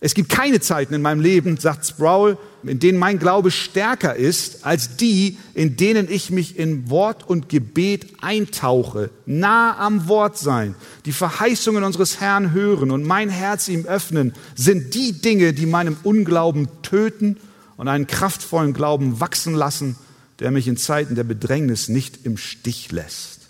Es 0.00 0.14
gibt 0.14 0.28
keine 0.28 0.60
Zeiten 0.60 0.94
in 0.94 1.02
meinem 1.02 1.20
Leben, 1.20 1.56
sagt 1.56 1.84
Sproul, 1.84 2.38
in 2.62 2.78
denen 2.78 2.98
mein 2.98 3.18
Glaube 3.18 3.50
stärker 3.50 4.14
ist 4.14 4.64
als 4.64 4.96
die, 4.96 5.38
in 5.54 5.76
denen 5.76 6.08
ich 6.10 6.30
mich 6.30 6.56
in 6.58 6.88
Wort 6.88 7.28
und 7.28 7.48
Gebet 7.48 8.06
eintauche, 8.20 9.10
nah 9.26 9.76
am 9.76 10.08
Wort 10.08 10.38
sein, 10.38 10.76
die 11.04 11.12
Verheißungen 11.12 11.82
unseres 11.82 12.20
Herrn 12.20 12.52
hören 12.52 12.92
und 12.92 13.04
mein 13.04 13.28
Herz 13.28 13.68
ihm 13.68 13.86
öffnen, 13.86 14.34
sind 14.54 14.94
die 14.94 15.20
Dinge, 15.20 15.52
die 15.52 15.66
meinem 15.66 15.96
Unglauben 16.02 16.68
töten 16.82 17.36
und 17.78 17.88
einen 17.88 18.06
kraftvollen 18.06 18.74
Glauben 18.74 19.20
wachsen 19.20 19.54
lassen, 19.54 19.96
der 20.40 20.50
mich 20.50 20.68
in 20.68 20.76
Zeiten 20.76 21.14
der 21.14 21.24
Bedrängnis 21.24 21.88
nicht 21.88 22.26
im 22.26 22.36
Stich 22.36 22.92
lässt. 22.92 23.48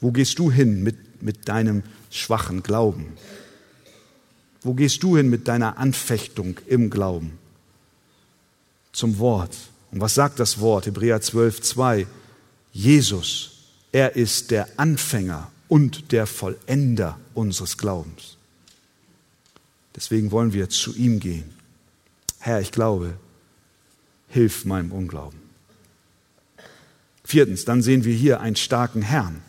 Wo 0.00 0.12
gehst 0.12 0.38
du 0.38 0.50
hin 0.50 0.82
mit, 0.82 1.22
mit 1.22 1.48
deinem 1.48 1.82
schwachen 2.10 2.62
Glauben? 2.62 3.12
Wo 4.62 4.74
gehst 4.74 5.02
du 5.02 5.16
hin 5.16 5.28
mit 5.28 5.48
deiner 5.48 5.76
Anfechtung 5.76 6.58
im 6.66 6.88
Glauben? 6.88 7.38
Zum 8.92 9.18
Wort. 9.18 9.56
Und 9.90 10.00
was 10.00 10.14
sagt 10.14 10.38
das 10.40 10.60
Wort? 10.60 10.86
Hebräer 10.86 11.20
12, 11.20 11.60
2. 11.62 12.06
Jesus, 12.72 13.50
er 13.92 14.14
ist 14.16 14.50
der 14.50 14.68
Anfänger 14.76 15.50
und 15.68 16.12
der 16.12 16.26
Vollender 16.26 17.18
unseres 17.34 17.76
Glaubens. 17.76 18.36
Deswegen 19.96 20.30
wollen 20.30 20.52
wir 20.52 20.68
zu 20.68 20.94
ihm 20.94 21.18
gehen. 21.18 21.63
Herr, 22.44 22.60
ich 22.60 22.72
glaube, 22.72 23.14
hilf 24.28 24.66
meinem 24.66 24.92
Unglauben. 24.92 25.38
Viertens, 27.24 27.64
dann 27.64 27.80
sehen 27.80 28.04
wir 28.04 28.14
hier 28.14 28.42
einen 28.42 28.54
starken 28.54 29.00
Herrn. 29.00 29.40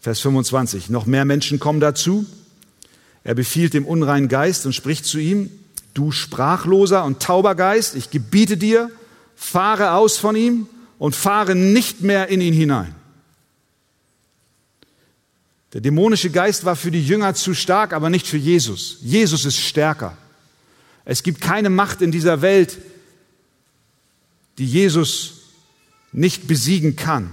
Vers 0.00 0.20
25, 0.20 0.88
noch 0.88 1.04
mehr 1.04 1.26
Menschen 1.26 1.58
kommen 1.58 1.78
dazu. 1.78 2.24
Er 3.22 3.34
befiehlt 3.34 3.74
dem 3.74 3.84
unreinen 3.84 4.28
Geist 4.28 4.64
und 4.64 4.72
spricht 4.72 5.04
zu 5.04 5.18
ihm, 5.18 5.50
du 5.92 6.10
sprachloser 6.10 7.04
und 7.04 7.20
tauber 7.20 7.54
Geist, 7.54 7.94
ich 7.94 8.08
gebiete 8.08 8.56
dir, 8.56 8.90
fahre 9.34 9.90
aus 9.90 10.16
von 10.16 10.36
ihm 10.36 10.70
und 10.98 11.14
fahre 11.14 11.54
nicht 11.54 12.00
mehr 12.00 12.28
in 12.28 12.40
ihn 12.40 12.54
hinein. 12.54 12.94
Der 15.74 15.82
dämonische 15.82 16.30
Geist 16.30 16.64
war 16.64 16.76
für 16.76 16.90
die 16.90 17.06
Jünger 17.06 17.34
zu 17.34 17.52
stark, 17.52 17.92
aber 17.92 18.08
nicht 18.08 18.26
für 18.26 18.38
Jesus. 18.38 18.96
Jesus 19.02 19.44
ist 19.44 19.58
stärker. 19.58 20.16
Es 21.06 21.22
gibt 21.22 21.40
keine 21.40 21.70
Macht 21.70 22.02
in 22.02 22.10
dieser 22.10 22.42
Welt, 22.42 22.78
die 24.58 24.66
Jesus 24.66 25.52
nicht 26.12 26.48
besiegen 26.48 26.96
kann. 26.96 27.30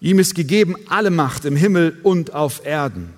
Ihm 0.00 0.20
ist 0.20 0.36
gegeben 0.36 0.76
alle 0.88 1.10
Macht 1.10 1.44
im 1.44 1.56
Himmel 1.56 1.98
und 2.04 2.32
auf 2.34 2.64
Erden. 2.64 3.12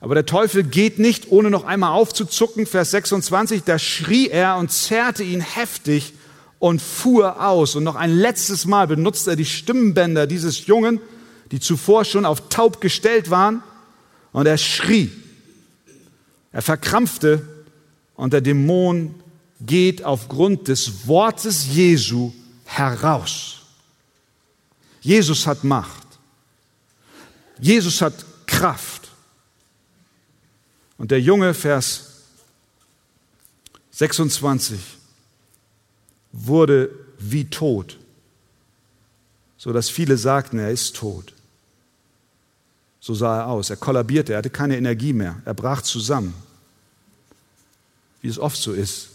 Aber 0.00 0.14
der 0.14 0.24
Teufel 0.24 0.64
geht 0.64 0.98
nicht, 0.98 1.30
ohne 1.30 1.50
noch 1.50 1.64
einmal 1.64 1.92
aufzuzucken. 1.92 2.66
Vers 2.66 2.92
26, 2.92 3.62
da 3.64 3.78
schrie 3.78 4.28
er 4.28 4.56
und 4.56 4.72
zerrte 4.72 5.22
ihn 5.22 5.42
heftig 5.42 6.14
und 6.58 6.80
fuhr 6.80 7.46
aus. 7.46 7.76
Und 7.76 7.84
noch 7.84 7.96
ein 7.96 8.10
letztes 8.10 8.64
Mal 8.64 8.86
benutzt 8.86 9.28
er 9.28 9.36
die 9.36 9.44
Stimmbänder 9.44 10.26
dieses 10.26 10.66
Jungen, 10.66 10.98
die 11.50 11.60
zuvor 11.60 12.06
schon 12.06 12.24
auf 12.24 12.48
taub 12.48 12.80
gestellt 12.80 13.28
waren. 13.28 13.62
Und 14.32 14.46
er 14.46 14.56
schrie. 14.56 15.12
Er 16.52 16.62
verkrampfte 16.62 17.46
und 18.22 18.32
der 18.32 18.40
Dämon 18.40 19.16
geht 19.60 20.04
aufgrund 20.04 20.68
des 20.68 21.08
Wortes 21.08 21.66
Jesu 21.66 22.32
heraus. 22.64 23.62
Jesus 25.00 25.44
hat 25.44 25.64
Macht. 25.64 26.06
Jesus 27.58 28.00
hat 28.00 28.14
Kraft. 28.46 29.10
Und 30.98 31.10
der 31.10 31.20
Junge, 31.20 31.52
Vers 31.52 32.22
26, 33.90 34.78
wurde 36.30 36.90
wie 37.18 37.46
tot, 37.46 37.98
so 39.56 39.72
dass 39.72 39.90
viele 39.90 40.16
sagten, 40.16 40.60
er 40.60 40.70
ist 40.70 40.94
tot. 40.94 41.32
So 43.00 43.14
sah 43.14 43.40
er 43.40 43.46
aus. 43.48 43.70
Er 43.70 43.76
kollabierte, 43.78 44.34
er 44.34 44.38
hatte 44.38 44.50
keine 44.50 44.76
Energie 44.76 45.12
mehr. 45.12 45.42
Er 45.44 45.54
brach 45.54 45.82
zusammen. 45.82 46.51
Wie 48.22 48.28
es 48.28 48.38
oft 48.38 48.56
so 48.56 48.72
ist, 48.72 49.08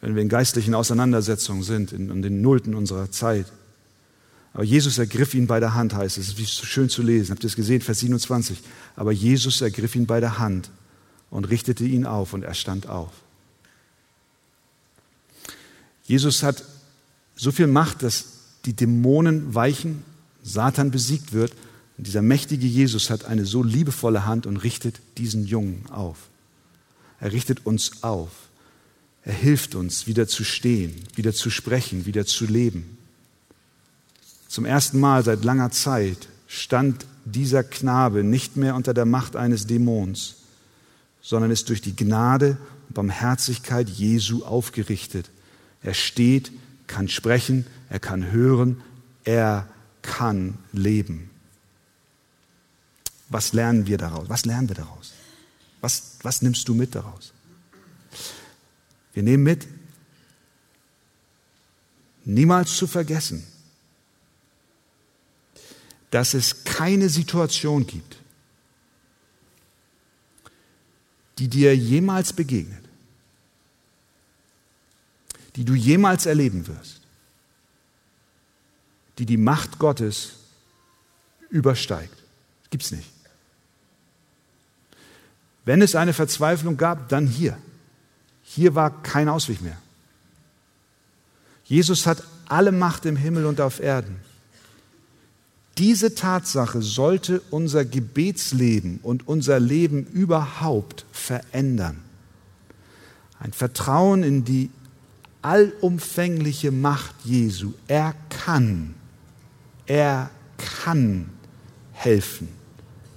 wenn 0.00 0.14
wir 0.14 0.22
in 0.22 0.28
geistlichen 0.28 0.74
Auseinandersetzungen 0.74 1.62
sind, 1.62 1.92
in, 1.92 2.10
in 2.10 2.22
den 2.22 2.40
Nulten 2.40 2.74
unserer 2.74 3.10
Zeit. 3.10 3.46
Aber 4.54 4.64
Jesus 4.64 4.98
ergriff 4.98 5.34
ihn 5.34 5.46
bei 5.46 5.60
der 5.60 5.74
Hand, 5.74 5.94
heißt 5.94 6.18
es. 6.18 6.28
Es 6.28 6.38
ist 6.38 6.64
schön 6.64 6.88
zu 6.88 7.02
lesen. 7.02 7.30
Habt 7.30 7.42
ihr 7.44 7.48
es 7.48 7.56
gesehen? 7.56 7.80
Vers 7.80 8.00
27. 8.00 8.58
Aber 8.96 9.12
Jesus 9.12 9.60
ergriff 9.60 9.94
ihn 9.94 10.06
bei 10.06 10.20
der 10.20 10.38
Hand 10.38 10.70
und 11.30 11.46
richtete 11.46 11.84
ihn 11.84 12.04
auf 12.04 12.32
und 12.32 12.42
er 12.42 12.54
stand 12.54 12.88
auf. 12.88 13.12
Jesus 16.04 16.42
hat 16.42 16.64
so 17.36 17.50
viel 17.50 17.66
Macht, 17.66 18.02
dass 18.02 18.24
die 18.66 18.74
Dämonen 18.74 19.54
weichen, 19.54 20.04
Satan 20.42 20.90
besiegt 20.90 21.32
wird. 21.32 21.52
Und 21.96 22.06
dieser 22.06 22.22
mächtige 22.22 22.66
Jesus 22.66 23.08
hat 23.08 23.24
eine 23.24 23.46
so 23.46 23.62
liebevolle 23.62 24.26
Hand 24.26 24.46
und 24.46 24.58
richtet 24.58 25.00
diesen 25.16 25.46
Jungen 25.46 25.86
auf. 25.90 26.18
Er 27.22 27.32
richtet 27.32 27.64
uns 27.64 28.02
auf. 28.02 28.30
Er 29.24 29.32
hilft 29.32 29.76
uns, 29.76 30.08
wieder 30.08 30.26
zu 30.26 30.42
stehen, 30.42 30.92
wieder 31.14 31.32
zu 31.32 31.50
sprechen, 31.50 32.04
wieder 32.04 32.26
zu 32.26 32.46
leben. 32.46 32.98
Zum 34.48 34.64
ersten 34.64 34.98
Mal 34.98 35.22
seit 35.22 35.44
langer 35.44 35.70
Zeit 35.70 36.28
stand 36.48 37.06
dieser 37.24 37.62
Knabe 37.62 38.24
nicht 38.24 38.56
mehr 38.56 38.74
unter 38.74 38.92
der 38.92 39.04
Macht 39.04 39.36
eines 39.36 39.68
Dämons, 39.68 40.34
sondern 41.22 41.52
ist 41.52 41.68
durch 41.68 41.80
die 41.80 41.94
Gnade 41.94 42.56
und 42.88 42.94
Barmherzigkeit 42.94 43.88
Jesu 43.88 44.44
aufgerichtet. 44.44 45.30
Er 45.80 45.94
steht, 45.94 46.50
kann 46.88 47.06
sprechen, 47.06 47.68
er 47.88 48.00
kann 48.00 48.32
hören, 48.32 48.82
er 49.22 49.68
kann 50.02 50.58
leben. 50.72 51.30
Was 53.28 53.52
lernen 53.52 53.86
wir 53.86 53.96
daraus? 53.96 54.28
Was 54.28 54.44
lernen 54.44 54.68
wir 54.68 54.76
daraus? 54.76 55.11
Was, 55.82 56.16
was 56.22 56.40
nimmst 56.40 56.66
du 56.68 56.74
mit 56.74 56.94
daraus? 56.94 57.32
Wir 59.12 59.22
nehmen 59.22 59.42
mit, 59.42 59.66
niemals 62.24 62.76
zu 62.76 62.86
vergessen, 62.86 63.44
dass 66.10 66.34
es 66.34 66.64
keine 66.64 67.08
Situation 67.08 67.86
gibt, 67.86 68.16
die 71.38 71.48
dir 71.48 71.76
jemals 71.76 72.32
begegnet, 72.32 72.84
die 75.56 75.64
du 75.64 75.74
jemals 75.74 76.26
erleben 76.26 76.66
wirst, 76.68 77.00
die 79.18 79.26
die 79.26 79.36
Macht 79.36 79.78
Gottes 79.80 80.34
übersteigt. 81.50 82.16
Gibt 82.70 82.84
es 82.84 82.92
nicht. 82.92 83.10
Wenn 85.64 85.82
es 85.82 85.94
eine 85.94 86.12
Verzweiflung 86.12 86.76
gab, 86.76 87.08
dann 87.08 87.26
hier. 87.26 87.56
Hier 88.42 88.74
war 88.74 89.02
kein 89.02 89.28
Ausweg 89.28 89.62
mehr. 89.62 89.76
Jesus 91.64 92.06
hat 92.06 92.22
alle 92.48 92.72
Macht 92.72 93.06
im 93.06 93.16
Himmel 93.16 93.46
und 93.46 93.60
auf 93.60 93.80
Erden. 93.80 94.16
Diese 95.78 96.14
Tatsache 96.14 96.82
sollte 96.82 97.40
unser 97.50 97.84
Gebetsleben 97.84 99.00
und 99.02 99.26
unser 99.26 99.58
Leben 99.58 100.04
überhaupt 100.04 101.06
verändern. 101.12 102.02
Ein 103.38 103.52
Vertrauen 103.52 104.22
in 104.22 104.44
die 104.44 104.70
allumfängliche 105.40 106.70
Macht 106.70 107.14
Jesu. 107.24 107.72
Er 107.88 108.14
kann, 108.28 108.94
er 109.86 110.30
kann 110.84 111.30
helfen. 111.92 112.48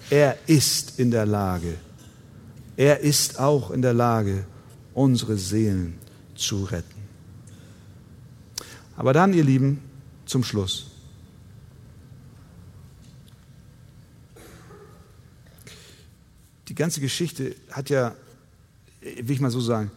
Er 0.09 0.37
ist 0.47 0.97
in 0.99 1.11
der 1.11 1.25
Lage. 1.25 1.75
Er 2.77 2.99
ist 2.99 3.39
auch 3.39 3.71
in 3.71 3.81
der 3.81 3.93
Lage, 3.93 4.45
unsere 4.93 5.37
Seelen 5.37 5.97
zu 6.35 6.63
retten. 6.65 7.01
Aber 8.97 9.13
dann, 9.13 9.33
ihr 9.33 9.43
Lieben, 9.43 9.81
zum 10.25 10.43
Schluss. 10.43 10.95
die 16.75 16.81
ganze 16.81 16.99
Geschichte 16.99 17.55
hat 17.71 17.89
ja, 17.89 18.13
will 18.99 19.31
ich 19.31 19.39
mal 19.39 19.49
so 19.49 19.61
sagen, 19.61 19.91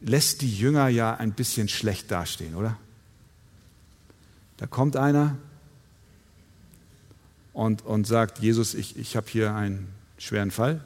lässt 0.00 0.40
die 0.42 0.56
Jünger 0.56 0.86
ja 0.86 1.16
ein 1.16 1.32
bisschen 1.32 1.68
schlecht 1.68 2.12
dastehen, 2.12 2.54
oder? 2.54 2.78
Da 4.56 4.68
kommt 4.68 4.96
einer 4.96 5.36
und, 7.52 7.84
und 7.84 8.06
sagt, 8.06 8.38
Jesus, 8.38 8.74
ich, 8.74 8.96
ich 8.96 9.16
habe 9.16 9.26
hier 9.28 9.52
einen 9.52 9.88
schweren 10.16 10.52
Fall, 10.52 10.84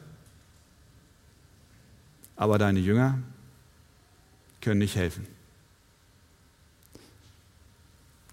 aber 2.37 2.59
deine 2.59 2.80
Jünger 2.80 3.18
können 4.61 4.78
nicht 4.78 4.97
helfen. 4.97 5.26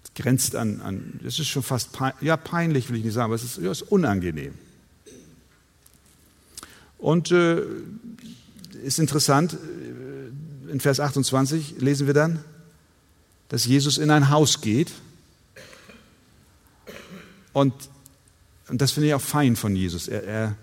Es 0.04 0.14
grenzt 0.14 0.54
an, 0.54 0.80
an, 0.80 1.20
es 1.24 1.38
ist 1.38 1.48
schon 1.48 1.62
fast 1.62 1.92
pein, 1.92 2.12
ja, 2.20 2.36
peinlich, 2.36 2.88
will 2.90 2.98
ich 2.98 3.04
nicht 3.04 3.14
sagen, 3.14 3.26
aber 3.26 3.34
es 3.34 3.44
ist, 3.44 3.58
ja, 3.58 3.70
ist 3.70 3.82
unangenehm. 3.82 4.54
Und 6.98 7.30
äh, 7.32 7.62
ist 8.82 8.98
interessant, 8.98 9.54
äh, 9.54 10.70
in 10.70 10.80
Vers 10.80 11.00
28 11.00 11.76
lesen 11.78 12.06
wir 12.06 12.14
dann, 12.14 12.44
dass 13.48 13.64
Jesus 13.64 13.98
in 13.98 14.10
ein 14.10 14.30
Haus 14.30 14.60
geht. 14.60 14.92
Und, 17.52 17.72
und 18.68 18.80
das 18.80 18.92
finde 18.92 19.08
ich 19.08 19.14
auch 19.14 19.20
fein 19.20 19.54
von 19.54 19.76
Jesus. 19.76 20.08
Er, 20.08 20.24
er, 20.24 20.56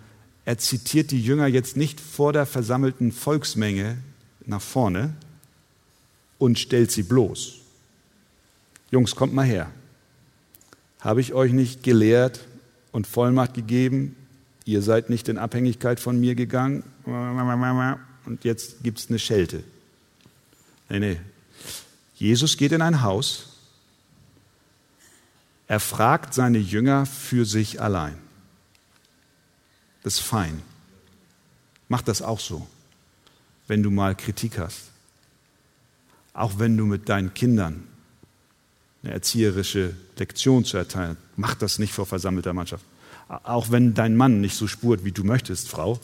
er 0.51 0.57
zitiert 0.57 1.11
die 1.11 1.23
Jünger 1.23 1.47
jetzt 1.47 1.77
nicht 1.77 2.01
vor 2.01 2.33
der 2.33 2.45
versammelten 2.45 3.13
Volksmenge 3.13 3.97
nach 4.45 4.59
vorne 4.59 5.13
und 6.39 6.59
stellt 6.59 6.91
sie 6.91 7.03
bloß. 7.03 7.59
Jungs, 8.91 9.15
kommt 9.15 9.33
mal 9.33 9.45
her. 9.45 9.71
Habe 10.99 11.21
ich 11.21 11.33
euch 11.33 11.53
nicht 11.53 11.83
gelehrt 11.83 12.41
und 12.91 13.07
Vollmacht 13.07 13.53
gegeben, 13.53 14.17
ihr 14.65 14.81
seid 14.81 15.09
nicht 15.09 15.29
in 15.29 15.37
Abhängigkeit 15.37 16.01
von 16.01 16.19
mir 16.19 16.35
gegangen 16.35 16.83
und 18.25 18.43
jetzt 18.43 18.83
gibt 18.83 18.99
es 18.99 19.07
eine 19.07 19.19
Schelte. 19.19 19.63
Nee, 20.89 20.99
nee. 20.99 21.17
Jesus 22.15 22.57
geht 22.57 22.73
in 22.73 22.81
ein 22.81 23.03
Haus, 23.03 23.55
er 25.69 25.79
fragt 25.79 26.33
seine 26.33 26.57
Jünger 26.57 27.05
für 27.05 27.45
sich 27.45 27.81
allein. 27.81 28.17
Das 30.03 30.15
ist 30.15 30.21
fein. 30.21 30.61
Mach 31.87 32.01
das 32.01 32.21
auch 32.21 32.39
so, 32.39 32.67
wenn 33.67 33.83
du 33.83 33.91
mal 33.91 34.15
Kritik 34.15 34.57
hast. 34.57 34.83
Auch 36.33 36.59
wenn 36.59 36.77
du 36.77 36.85
mit 36.85 37.09
deinen 37.09 37.33
Kindern 37.33 37.87
eine 39.03 39.13
erzieherische 39.13 39.95
Lektion 40.17 40.63
zu 40.63 40.77
erteilen, 40.77 41.17
mach 41.35 41.55
das 41.55 41.79
nicht 41.79 41.93
vor 41.93 42.05
versammelter 42.05 42.53
Mannschaft. 42.53 42.85
Auch 43.27 43.71
wenn 43.71 43.93
dein 43.93 44.15
Mann 44.15 44.41
nicht 44.41 44.55
so 44.55 44.67
spurt, 44.67 45.03
wie 45.03 45.11
du 45.11 45.23
möchtest, 45.23 45.69
Frau, 45.69 45.99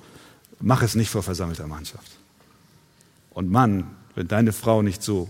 mach 0.59 0.81
es 0.81 0.95
nicht 0.95 1.09
vor 1.09 1.23
versammelter 1.23 1.67
Mannschaft. 1.67 2.11
Und 3.31 3.51
Mann, 3.51 3.95
wenn 4.15 4.27
deine 4.27 4.53
Frau 4.53 4.81
nicht 4.81 5.03
so, 5.03 5.29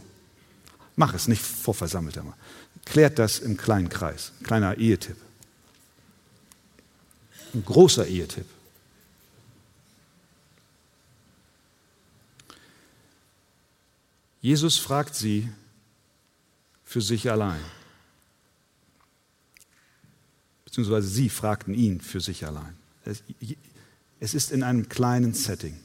mach 0.95 1.13
es 1.13 1.27
nicht 1.27 1.41
vor 1.41 1.73
versammelter 1.73 2.23
Mannschaft. 2.23 2.41
Klärt 2.85 3.19
das 3.19 3.39
im 3.39 3.57
kleinen 3.57 3.89
Kreis. 3.89 4.31
Ein 4.39 4.43
kleiner 4.45 4.77
Ehetipp. 4.77 5.17
Ein 7.53 7.65
großer 7.65 8.07
Ehetipp. 8.07 8.45
Jesus 14.47 14.77
fragt 14.77 15.13
sie 15.13 15.49
für 16.85 17.01
sich 17.01 17.29
allein 17.29 17.59
beziehungsweise 20.77 21.07
sie 21.07 21.29
fragten 21.29 21.73
ihn 21.73 22.01
für 22.01 22.19
sich 22.19 22.45
allein. 22.45 22.75
Es 24.19 24.35
ist 24.35 24.51
in 24.51 24.61
einem 24.61 24.87
kleinen 24.89 25.33
Setting. 25.33 25.75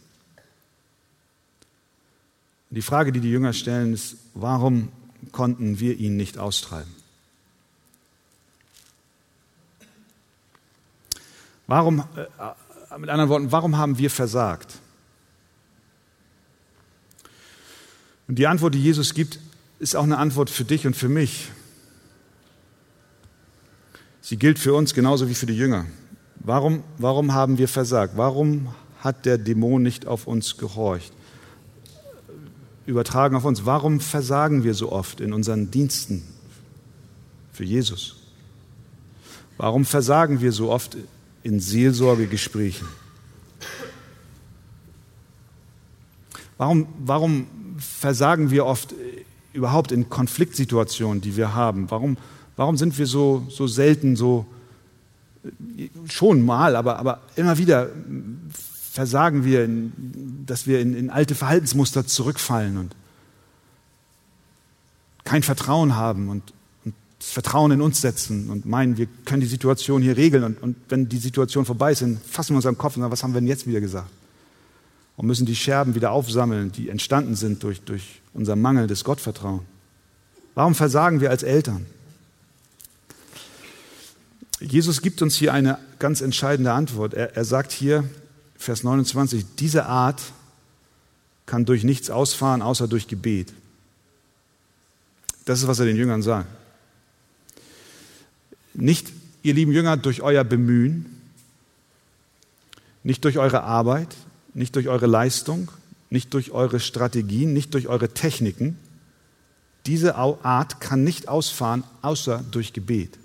Die 2.68 2.82
Frage, 2.82 3.10
die 3.10 3.20
die 3.20 3.30
Jünger 3.30 3.54
stellen, 3.54 3.94
ist, 3.94 4.16
warum 4.34 4.92
konnten 5.30 5.80
wir 5.80 5.96
ihn 5.96 6.16
nicht 6.18 6.36
austreiben? 6.36 6.92
Warum, 11.66 12.00
äh, 12.00 12.98
mit 12.98 13.08
anderen 13.08 13.30
Worten, 13.30 13.50
warum 13.50 13.78
haben 13.78 13.96
wir 13.96 14.10
versagt? 14.10 14.81
Und 18.32 18.38
die 18.38 18.46
Antwort, 18.46 18.74
die 18.74 18.82
Jesus 18.82 19.12
gibt, 19.12 19.38
ist 19.78 19.94
auch 19.94 20.04
eine 20.04 20.16
Antwort 20.16 20.48
für 20.48 20.64
dich 20.64 20.86
und 20.86 20.96
für 20.96 21.10
mich. 21.10 21.50
Sie 24.22 24.38
gilt 24.38 24.58
für 24.58 24.72
uns 24.72 24.94
genauso 24.94 25.28
wie 25.28 25.34
für 25.34 25.44
die 25.44 25.54
Jünger. 25.54 25.84
Warum, 26.36 26.82
warum 26.96 27.34
haben 27.34 27.58
wir 27.58 27.68
versagt? 27.68 28.14
Warum 28.16 28.74
hat 29.00 29.26
der 29.26 29.36
Dämon 29.36 29.82
nicht 29.82 30.06
auf 30.06 30.26
uns 30.26 30.56
gehorcht? 30.56 31.12
Übertragen 32.86 33.36
auf 33.36 33.44
uns, 33.44 33.66
warum 33.66 34.00
versagen 34.00 34.64
wir 34.64 34.72
so 34.72 34.92
oft 34.92 35.20
in 35.20 35.34
unseren 35.34 35.70
Diensten 35.70 36.22
für 37.52 37.64
Jesus? 37.64 38.16
Warum 39.58 39.84
versagen 39.84 40.40
wir 40.40 40.52
so 40.52 40.70
oft 40.70 40.96
in 41.42 41.60
Seelsorgegesprächen? 41.60 42.88
Warum, 46.56 46.88
warum 46.98 47.46
versagen 47.82 48.50
wir 48.50 48.66
oft 48.66 48.94
überhaupt 49.52 49.92
in 49.92 50.08
Konfliktsituationen, 50.08 51.20
die 51.20 51.36
wir 51.36 51.54
haben? 51.54 51.90
Warum, 51.90 52.16
warum 52.56 52.76
sind 52.76 52.98
wir 52.98 53.06
so, 53.06 53.46
so 53.50 53.66
selten 53.66 54.16
so, 54.16 54.46
schon 56.08 56.44
mal, 56.44 56.76
aber, 56.76 56.98
aber 56.98 57.20
immer 57.36 57.58
wieder 57.58 57.88
versagen 58.92 59.44
wir, 59.44 59.68
dass 60.46 60.66
wir 60.66 60.80
in, 60.80 60.94
in 60.94 61.10
alte 61.10 61.34
Verhaltensmuster 61.34 62.06
zurückfallen 62.06 62.76
und 62.76 62.94
kein 65.24 65.42
Vertrauen 65.42 65.96
haben 65.96 66.28
und, 66.28 66.52
und, 66.84 66.94
das 67.18 67.30
Vertrauen 67.30 67.70
in 67.70 67.80
uns 67.80 68.00
setzen 68.00 68.50
und 68.50 68.66
meinen, 68.66 68.96
wir 68.96 69.06
können 69.24 69.40
die 69.40 69.46
Situation 69.46 70.02
hier 70.02 70.16
regeln. 70.16 70.42
Und, 70.42 70.62
und 70.62 70.76
wenn 70.88 71.08
die 71.08 71.18
Situation 71.18 71.64
vorbei 71.64 71.92
ist, 71.92 72.02
dann 72.02 72.18
fassen 72.18 72.52
wir 72.52 72.56
uns 72.56 72.66
am 72.66 72.76
Kopf 72.76 72.96
und 72.96 73.02
sagen, 73.02 73.12
was 73.12 73.22
haben 73.22 73.32
wir 73.32 73.40
denn 73.40 73.48
jetzt 73.48 73.66
wieder 73.66 73.80
gesagt? 73.80 74.10
Und 75.22 75.28
müssen 75.28 75.46
die 75.46 75.54
Scherben 75.54 75.94
wieder 75.94 76.10
aufsammeln, 76.10 76.72
die 76.72 76.88
entstanden 76.88 77.36
sind 77.36 77.62
durch, 77.62 77.80
durch 77.82 78.20
unser 78.34 78.56
mangelndes 78.56 79.04
Gottvertrauen. 79.04 79.60
Warum 80.56 80.74
versagen 80.74 81.20
wir 81.20 81.30
als 81.30 81.44
Eltern? 81.44 81.86
Jesus 84.58 85.00
gibt 85.00 85.22
uns 85.22 85.36
hier 85.36 85.52
eine 85.52 85.78
ganz 86.00 86.22
entscheidende 86.22 86.72
Antwort. 86.72 87.14
Er, 87.14 87.36
er 87.36 87.44
sagt 87.44 87.70
hier, 87.70 88.02
Vers 88.56 88.82
29, 88.82 89.46
diese 89.60 89.86
Art 89.86 90.20
kann 91.46 91.66
durch 91.66 91.84
nichts 91.84 92.10
ausfahren, 92.10 92.60
außer 92.60 92.88
durch 92.88 93.06
Gebet. 93.06 93.52
Das 95.44 95.60
ist, 95.60 95.68
was 95.68 95.78
er 95.78 95.86
den 95.86 95.96
Jüngern 95.96 96.22
sagt. 96.22 96.48
Nicht, 98.74 99.12
ihr 99.44 99.54
lieben 99.54 99.70
Jünger, 99.70 99.96
durch 99.96 100.20
euer 100.20 100.42
Bemühen, 100.42 101.06
nicht 103.04 103.24
durch 103.24 103.38
eure 103.38 103.62
Arbeit, 103.62 104.16
nicht 104.54 104.76
durch 104.76 104.88
eure 104.88 105.06
Leistung, 105.06 105.70
nicht 106.10 106.34
durch 106.34 106.50
eure 106.50 106.80
Strategien, 106.80 107.52
nicht 107.52 107.74
durch 107.74 107.88
eure 107.88 108.08
Techniken. 108.08 108.78
Diese 109.86 110.16
Art 110.16 110.80
kann 110.80 111.04
nicht 111.04 111.28
ausfahren, 111.28 111.84
außer 112.02 112.44
durch 112.50 112.72
Gebet. 112.72 113.18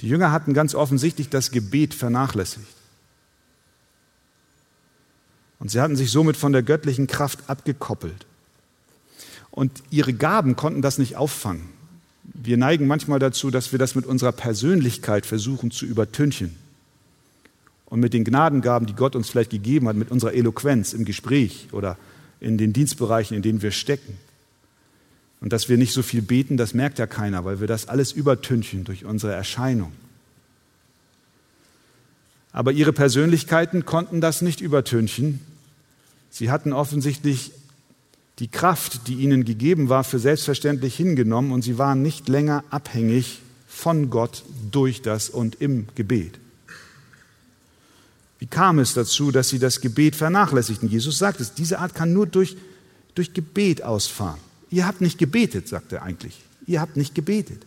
Die 0.00 0.08
Jünger 0.08 0.32
hatten 0.32 0.54
ganz 0.54 0.74
offensichtlich 0.74 1.28
das 1.28 1.50
Gebet 1.50 1.94
vernachlässigt. 1.94 2.66
Und 5.58 5.70
sie 5.70 5.80
hatten 5.80 5.96
sich 5.96 6.10
somit 6.10 6.36
von 6.36 6.52
der 6.52 6.62
göttlichen 6.62 7.06
Kraft 7.06 7.48
abgekoppelt. 7.48 8.26
Und 9.50 9.82
ihre 9.90 10.14
Gaben 10.14 10.56
konnten 10.56 10.80
das 10.80 10.98
nicht 10.98 11.16
auffangen. 11.16 11.68
Wir 12.24 12.56
neigen 12.56 12.86
manchmal 12.86 13.18
dazu, 13.18 13.50
dass 13.50 13.72
wir 13.72 13.78
das 13.78 13.94
mit 13.94 14.06
unserer 14.06 14.32
Persönlichkeit 14.32 15.26
versuchen 15.26 15.70
zu 15.70 15.84
übertünchen. 15.84 16.56
Und 17.90 18.00
mit 18.00 18.14
den 18.14 18.24
Gnadengaben, 18.24 18.86
die 18.86 18.94
Gott 18.94 19.14
uns 19.14 19.28
vielleicht 19.28 19.50
gegeben 19.50 19.88
hat, 19.88 19.96
mit 19.96 20.10
unserer 20.10 20.32
Eloquenz 20.32 20.92
im 20.92 21.04
Gespräch 21.04 21.68
oder 21.72 21.98
in 22.40 22.56
den 22.56 22.72
Dienstbereichen, 22.72 23.36
in 23.36 23.42
denen 23.42 23.62
wir 23.62 23.72
stecken. 23.72 24.16
Und 25.40 25.52
dass 25.52 25.68
wir 25.68 25.76
nicht 25.76 25.92
so 25.92 26.02
viel 26.02 26.22
beten, 26.22 26.56
das 26.56 26.72
merkt 26.74 26.98
ja 26.98 27.06
keiner, 27.06 27.44
weil 27.44 27.60
wir 27.60 27.66
das 27.66 27.88
alles 27.88 28.12
übertünchen 28.12 28.84
durch 28.84 29.04
unsere 29.04 29.32
Erscheinung. 29.32 29.92
Aber 32.52 32.72
ihre 32.72 32.92
Persönlichkeiten 32.92 33.84
konnten 33.84 34.20
das 34.20 34.42
nicht 34.42 34.60
übertünchen. 34.60 35.40
Sie 36.30 36.50
hatten 36.50 36.72
offensichtlich 36.72 37.52
die 38.38 38.48
Kraft, 38.48 39.08
die 39.08 39.14
ihnen 39.14 39.44
gegeben 39.44 39.88
war, 39.88 40.04
für 40.04 40.18
selbstverständlich 40.18 40.96
hingenommen 40.96 41.52
und 41.52 41.62
sie 41.62 41.78
waren 41.78 42.02
nicht 42.02 42.28
länger 42.28 42.64
abhängig 42.70 43.40
von 43.68 44.10
Gott 44.10 44.44
durch 44.70 45.02
das 45.02 45.30
und 45.30 45.60
im 45.60 45.86
Gebet. 45.94 46.38
Wie 48.40 48.46
kam 48.46 48.78
es 48.78 48.94
dazu, 48.94 49.30
dass 49.30 49.50
sie 49.50 49.58
das 49.58 49.82
Gebet 49.82 50.16
vernachlässigten? 50.16 50.88
Jesus 50.88 51.18
sagt 51.18 51.40
es, 51.40 51.52
diese 51.52 51.78
Art 51.78 51.94
kann 51.94 52.14
nur 52.14 52.26
durch, 52.26 52.56
durch 53.14 53.34
Gebet 53.34 53.84
ausfahren. 53.84 54.40
Ihr 54.70 54.86
habt 54.86 55.02
nicht 55.02 55.18
gebetet, 55.18 55.68
sagt 55.68 55.92
er 55.92 56.02
eigentlich. 56.02 56.40
Ihr 56.66 56.80
habt 56.80 56.96
nicht 56.96 57.14
gebetet. 57.14 57.66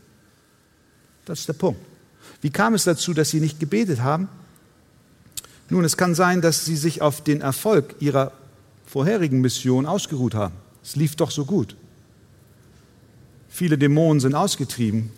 Das 1.26 1.42
ist 1.42 1.48
der 1.48 1.54
Punkt. 1.54 1.80
Wie 2.42 2.50
kam 2.50 2.74
es 2.74 2.86
dazu, 2.86 3.14
dass 3.14 3.30
sie 3.30 3.40
nicht 3.40 3.60
gebetet 3.60 4.02
haben? 4.02 4.28
Nun, 5.70 5.86
es 5.86 5.96
kann 5.96 6.16
sein, 6.16 6.42
dass 6.42 6.66
sie 6.66 6.76
sich 6.76 7.02
auf 7.02 7.24
den 7.24 7.42
Erfolg 7.42 7.96
ihrer 8.00 8.32
vorherigen 8.86 9.42
Mission 9.42 9.86
ausgeruht 9.86 10.34
haben. 10.34 10.56
Es 10.84 10.96
lief 10.96 11.16
doch 11.16 11.30
so 11.30 11.46
gut. 11.46 11.76
Viele 13.48 13.78
Dämonen 13.78 14.20
sind 14.20 14.34
ausgetrieben. 14.34 15.12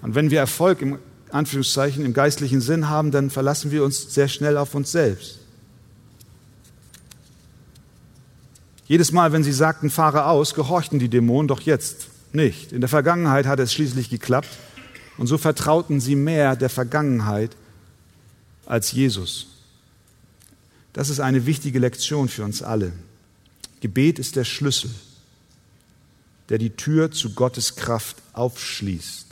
Und 0.00 0.14
wenn 0.14 0.30
wir 0.30 0.40
Erfolg 0.40 0.80
im 0.80 0.98
Anführungszeichen 1.32 2.04
im 2.04 2.12
geistlichen 2.12 2.60
Sinn 2.60 2.88
haben, 2.88 3.10
dann 3.10 3.30
verlassen 3.30 3.70
wir 3.70 3.84
uns 3.84 4.14
sehr 4.14 4.28
schnell 4.28 4.56
auf 4.56 4.74
uns 4.74 4.92
selbst. 4.92 5.38
Jedes 8.86 9.12
Mal, 9.12 9.32
wenn 9.32 9.42
sie 9.42 9.52
sagten, 9.52 9.90
fahre 9.90 10.26
aus, 10.26 10.54
gehorchten 10.54 10.98
die 10.98 11.08
Dämonen, 11.08 11.48
doch 11.48 11.62
jetzt 11.62 12.08
nicht. 12.32 12.72
In 12.72 12.80
der 12.80 12.88
Vergangenheit 12.88 13.46
hat 13.46 13.58
es 13.58 13.72
schließlich 13.72 14.10
geklappt 14.10 14.50
und 15.16 15.26
so 15.26 15.38
vertrauten 15.38 16.00
sie 16.00 16.16
mehr 16.16 16.56
der 16.56 16.68
Vergangenheit 16.68 17.56
als 18.66 18.92
Jesus. 18.92 19.46
Das 20.92 21.08
ist 21.08 21.20
eine 21.20 21.46
wichtige 21.46 21.78
Lektion 21.78 22.28
für 22.28 22.44
uns 22.44 22.62
alle. 22.62 22.92
Gebet 23.80 24.18
ist 24.18 24.36
der 24.36 24.44
Schlüssel, 24.44 24.90
der 26.48 26.58
die 26.58 26.70
Tür 26.70 27.10
zu 27.10 27.34
Gottes 27.34 27.76
Kraft 27.76 28.16
aufschließt. 28.32 29.31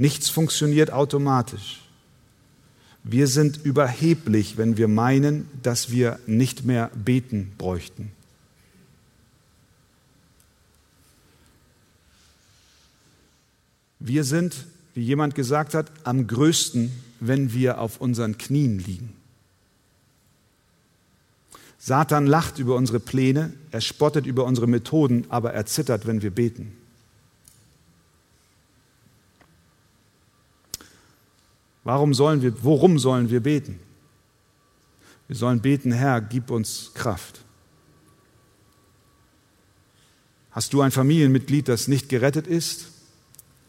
Nichts 0.00 0.30
funktioniert 0.30 0.90
automatisch. 0.90 1.82
Wir 3.04 3.26
sind 3.26 3.58
überheblich, 3.64 4.56
wenn 4.56 4.78
wir 4.78 4.88
meinen, 4.88 5.46
dass 5.62 5.90
wir 5.90 6.18
nicht 6.26 6.64
mehr 6.64 6.90
beten 6.94 7.52
bräuchten. 7.58 8.12
Wir 13.98 14.24
sind, 14.24 14.64
wie 14.94 15.02
jemand 15.02 15.34
gesagt 15.34 15.74
hat, 15.74 15.92
am 16.04 16.26
größten, 16.26 16.90
wenn 17.20 17.52
wir 17.52 17.78
auf 17.78 18.00
unseren 18.00 18.38
Knien 18.38 18.78
liegen. 18.78 19.12
Satan 21.78 22.26
lacht 22.26 22.58
über 22.58 22.74
unsere 22.76 23.00
Pläne, 23.00 23.52
er 23.70 23.82
spottet 23.82 24.24
über 24.24 24.46
unsere 24.46 24.66
Methoden, 24.66 25.26
aber 25.28 25.52
er 25.52 25.66
zittert, 25.66 26.06
wenn 26.06 26.22
wir 26.22 26.30
beten. 26.30 26.79
Warum 31.84 32.14
sollen 32.14 32.42
wir, 32.42 32.62
worum 32.62 32.98
sollen 32.98 33.30
wir 33.30 33.40
beten? 33.40 33.78
Wir 35.28 35.36
sollen 35.36 35.60
beten, 35.60 35.92
Herr, 35.92 36.20
gib 36.20 36.50
uns 36.50 36.92
Kraft. 36.94 37.40
Hast 40.50 40.72
du 40.72 40.80
ein 40.80 40.90
Familienmitglied, 40.90 41.68
das 41.68 41.88
nicht 41.88 42.08
gerettet 42.08 42.46
ist? 42.46 42.88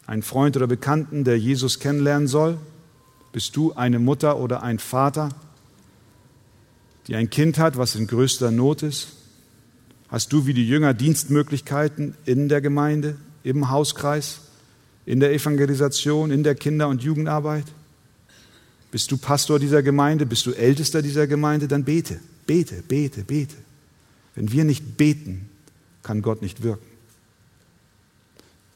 Ein 0.07 0.23
Freund 0.23 0.57
oder 0.57 0.67
Bekannten, 0.67 1.23
der 1.23 1.37
Jesus 1.37 1.79
kennenlernen 1.79 2.27
soll? 2.27 2.57
Bist 3.31 3.55
du 3.55 3.73
eine 3.73 3.99
Mutter 3.99 4.39
oder 4.39 4.63
ein 4.63 4.79
Vater, 4.79 5.29
die 7.07 7.15
ein 7.15 7.29
Kind 7.29 7.59
hat, 7.59 7.77
was 7.77 7.95
in 7.95 8.07
größter 8.07 8.51
Not 8.51 8.83
ist? 8.83 9.09
Hast 10.09 10.33
du 10.33 10.45
wie 10.45 10.53
die 10.53 10.67
Jünger 10.67 10.93
Dienstmöglichkeiten 10.93 12.15
in 12.25 12.49
der 12.49 12.59
Gemeinde, 12.59 13.15
im 13.43 13.69
Hauskreis, 13.69 14.41
in 15.05 15.19
der 15.19 15.33
Evangelisation, 15.33 16.31
in 16.31 16.43
der 16.43 16.55
Kinder- 16.55 16.89
und 16.89 17.03
Jugendarbeit? 17.03 17.65
Bist 18.91 19.09
du 19.11 19.17
Pastor 19.17 19.57
dieser 19.57 19.81
Gemeinde? 19.81 20.25
Bist 20.25 20.45
du 20.45 20.51
Ältester 20.51 21.01
dieser 21.01 21.25
Gemeinde? 21.25 21.67
Dann 21.67 21.85
bete, 21.85 22.19
bete, 22.45 22.83
bete, 22.83 23.23
bete. 23.23 23.55
Wenn 24.35 24.51
wir 24.51 24.65
nicht 24.65 24.97
beten, 24.97 25.49
kann 26.03 26.21
Gott 26.21 26.41
nicht 26.41 26.61
wirken. 26.61 26.85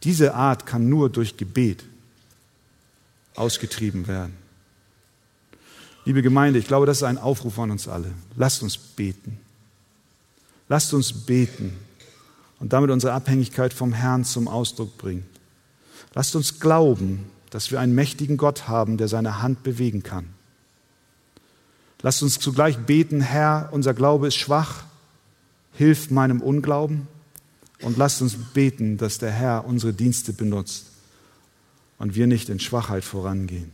Diese 0.03 0.34
Art 0.34 0.66
kann 0.66 0.88
nur 0.88 1.09
durch 1.09 1.36
Gebet 1.36 1.84
ausgetrieben 3.36 4.07
werden. 4.07 4.34
Liebe 6.05 6.22
Gemeinde, 6.22 6.59
ich 6.59 6.68
glaube, 6.68 6.86
das 6.86 6.97
ist 6.97 7.03
ein 7.03 7.18
Aufruf 7.18 7.57
an 7.59 7.72
uns 7.72 7.88
alle. 7.88 8.11
Lasst 8.36 8.61
uns 8.63 8.78
beten. 8.78 9.39
Lasst 10.70 10.93
uns 10.93 11.11
beten 11.11 11.76
und 12.59 12.74
damit 12.74 12.91
unsere 12.91 13.13
Abhängigkeit 13.13 13.74
vom 13.74 13.91
Herrn 13.91 14.24
zum 14.24 14.47
Ausdruck 14.47 14.97
bringen. 14.97 15.26
Lasst 16.13 16.36
uns 16.36 16.59
glauben, 16.59 17.26
dass 17.56 17.72
wir 17.72 17.80
einen 17.80 17.95
mächtigen 17.95 18.36
Gott 18.36 18.68
haben, 18.68 18.97
der 18.97 19.08
seine 19.08 19.41
Hand 19.41 19.64
bewegen 19.64 20.03
kann. 20.03 20.28
Lasst 22.01 22.22
uns 22.22 22.38
zugleich 22.38 22.80
beten, 22.80 23.22
Herr, 23.22 23.70
unser 23.72 23.93
Glaube 23.93 24.28
ist 24.28 24.36
schwach, 24.36 24.84
hilf 25.72 26.12
meinem 26.12 26.41
Unglauben. 26.41 27.08
Und 27.82 27.95
lasst 27.95 28.22
uns 28.22 28.36
beten, 28.36 28.97
dass 28.97 29.20
der 29.20 29.32
Herr 29.32 29.64
unsere 29.64 29.93
Dienste 29.93 30.34
benutzt 30.34 30.88
und 31.97 32.14
wir 32.14 32.28
nicht 32.28 32.49
in 32.49 32.60
Schwachheit 32.60 33.06
vorangehen. 33.06 33.72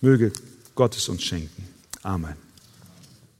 Möge 0.00 0.32
Gott 0.76 0.96
es 0.96 1.08
uns 1.08 1.24
schenken. 1.24 1.64
Amen. 2.04 2.49